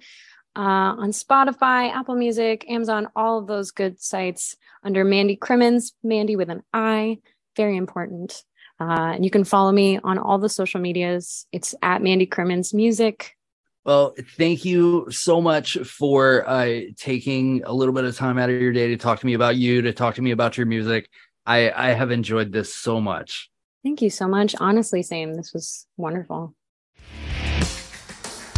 uh, 0.56 0.96
on 0.96 1.10
Spotify, 1.10 1.92
Apple 1.92 2.16
Music, 2.16 2.64
Amazon, 2.70 3.10
all 3.18 3.38
of 3.38 3.48
those 3.48 3.72
good 3.72 4.02
sites 4.02 4.56
under 4.82 5.04
Mandi 5.04 5.36
Crimmins, 5.36 5.92
Mandi 6.04 6.38
with 6.38 6.50
an 6.50 6.64
I 6.74 7.18
very 7.58 7.76
important. 7.76 8.46
Uh, 8.80 9.12
and 9.16 9.26
you 9.26 9.30
can 9.30 9.44
follow 9.44 9.74
me 9.74 10.00
on 10.06 10.18
all 10.18 10.38
the 10.38 10.48
social 10.48 10.80
medias. 10.80 11.48
It's 11.52 11.76
at 11.82 12.02
Mandi 12.02 12.26
Crimmins 12.26 12.74
Music. 12.74 13.36
Well, 13.84 14.16
thank 14.38 14.64
you 14.64 15.08
so 15.12 15.42
much 15.42 15.78
for 15.80 16.48
uh, 16.48 16.80
taking 16.96 17.62
a 17.66 17.74
little 17.74 17.94
bit 17.94 18.06
of 18.06 18.16
time 18.16 18.38
out 18.38 18.50
of 18.50 18.62
your 18.62 18.72
day 18.72 18.88
to 18.88 18.96
talk 18.96 19.20
to 19.20 19.26
me 19.26 19.34
about 19.34 19.58
you, 19.58 19.82
to 19.82 19.92
talk 19.92 20.16
to 20.16 20.22
me 20.22 20.32
about 20.32 20.58
your 20.58 20.66
music. 20.66 21.10
I, 21.46 21.74
I 21.76 21.90
have 21.90 22.12
enjoyed 22.12 22.54
this 22.54 22.74
so 22.74 23.02
much. 23.02 23.52
Thank 23.84 24.02
you 24.02 24.10
so 24.10 24.30
much. 24.30 24.56
Honestly, 24.62 25.04
same. 25.04 25.34
This 25.34 25.52
was 25.52 25.88
wonderful. 25.98 26.56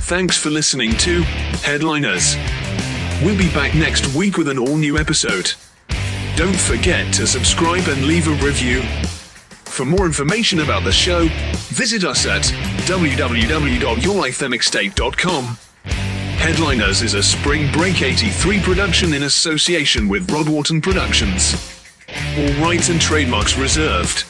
Thanks 0.07 0.37
for 0.37 0.49
listening 0.49 0.95
to 0.99 1.21
Headliners. 1.63 2.37
We'll 3.21 3.37
be 3.37 3.53
back 3.53 3.75
next 3.75 4.15
week 4.15 4.37
with 4.37 4.47
an 4.47 4.57
all 4.57 4.77
new 4.77 4.97
episode. 4.97 5.51
Don't 6.37 6.55
forget 6.55 7.13
to 7.15 7.27
subscribe 7.27 7.89
and 7.89 8.05
leave 8.05 8.29
a 8.29 8.45
review. 8.45 8.83
For 9.65 9.83
more 9.83 10.05
information 10.05 10.61
about 10.61 10.85
the 10.85 10.93
show, 10.93 11.27
visit 11.67 12.05
us 12.05 12.25
at 12.25 12.43
www.yourlifethemixtape.com. 12.87 15.57
Headliners 15.83 17.01
is 17.01 17.13
a 17.13 17.21
Spring 17.21 17.69
Break 17.73 18.01
83 18.01 18.61
production 18.61 19.13
in 19.13 19.23
association 19.23 20.07
with 20.07 20.31
Rod 20.31 20.47
Wharton 20.47 20.79
Productions. 20.79 21.53
All 22.37 22.53
rights 22.63 22.87
and 22.87 23.01
trademarks 23.01 23.57
reserved. 23.57 24.23